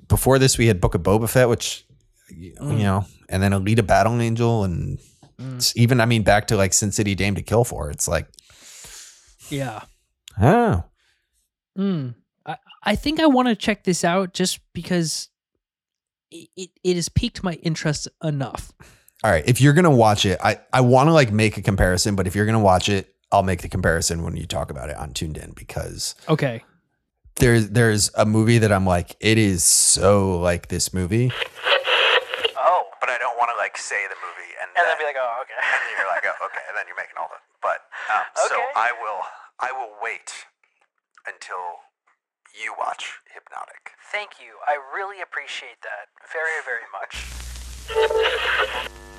before 0.08 0.38
this 0.38 0.56
we 0.58 0.66
had 0.66 0.80
Book 0.80 0.94
of 0.94 1.02
Boba 1.02 1.28
Fett, 1.28 1.48
which 1.48 1.84
you 2.30 2.54
Mm. 2.60 2.78
know, 2.78 3.06
and 3.28 3.42
then 3.42 3.52
Alita 3.52 3.84
Battle 3.86 4.20
Angel, 4.20 4.62
and 4.64 4.98
Mm. 5.40 5.72
even 5.76 6.00
I 6.00 6.06
mean 6.06 6.22
back 6.22 6.46
to 6.48 6.56
like 6.56 6.72
Sin 6.72 6.92
City 6.92 7.14
Dame 7.14 7.34
to 7.36 7.42
Kill 7.42 7.64
for. 7.64 7.90
It's 7.90 8.06
like, 8.06 8.28
Yeah. 9.48 9.82
oh, 10.40 10.84
Mm. 11.78 12.14
I, 12.46 12.56
I 12.82 12.96
think 12.96 13.20
I 13.20 13.26
want 13.26 13.48
to 13.48 13.54
check 13.56 13.84
this 13.84 14.04
out 14.04 14.32
just 14.34 14.60
because 14.72 15.28
it, 16.30 16.48
it, 16.56 16.70
it 16.82 16.96
has 16.96 17.08
piqued 17.08 17.42
my 17.42 17.54
interest 17.54 18.08
enough. 18.22 18.72
all 19.24 19.30
right. 19.30 19.44
If 19.46 19.60
you're 19.60 19.72
gonna 19.74 19.90
watch 19.90 20.24
it, 20.26 20.38
I 20.42 20.60
I 20.72 20.80
want 20.80 21.08
to 21.08 21.12
like 21.12 21.32
make 21.32 21.56
a 21.56 21.62
comparison, 21.62 22.16
but 22.16 22.26
if 22.26 22.34
you're 22.34 22.46
gonna 22.46 22.60
watch 22.60 22.88
it, 22.88 23.14
I'll 23.32 23.42
make 23.42 23.62
the 23.62 23.68
comparison 23.68 24.22
when 24.22 24.36
you 24.36 24.46
talk 24.46 24.70
about 24.70 24.90
it 24.90 24.96
on 24.96 25.12
Tuned 25.12 25.36
In 25.38 25.52
because 25.52 26.14
Okay. 26.28 26.64
there's 27.36 27.70
there's 27.70 28.10
a 28.16 28.26
movie 28.26 28.58
that 28.58 28.72
I'm 28.72 28.86
like, 28.86 29.16
it 29.20 29.38
is 29.38 29.62
so 29.64 30.38
like 30.40 30.68
this 30.68 30.92
movie. 30.92 31.30
Oh, 32.56 32.82
but 33.00 33.08
I 33.08 33.18
don't 33.18 33.36
want 33.38 33.50
to 33.54 33.56
like 33.58 33.76
say 33.78 34.02
the 34.08 34.16
movie 34.18 34.50
and, 34.60 34.68
And 34.76 34.84
then 34.88 34.98
be 34.98 35.04
like, 35.04 35.16
oh, 35.18 35.42
okay. 35.42 35.54
and 35.54 35.80
then 35.82 35.92
you're 35.98 36.08
like, 36.10 36.24
oh, 36.26 36.46
okay, 36.46 36.62
and 36.68 36.76
then 36.76 36.84
you're 36.88 36.96
making 36.98 37.16
all 37.20 37.28
the. 37.30 37.38
But 37.62 37.84
um, 38.12 38.24
so 38.48 38.56
I 38.76 38.92
will 39.00 39.20
I 39.60 39.70
will 39.72 39.92
wait 40.02 40.32
until 41.26 41.84
you 42.54 42.74
watch 42.78 43.20
Hypnotic. 43.32 43.92
Thank 44.12 44.40
you. 44.40 44.58
I 44.66 44.76
really 44.94 45.20
appreciate 45.22 45.80
that 45.82 46.08
very, 46.32 46.60
very 46.64 46.88
much. 46.92 47.26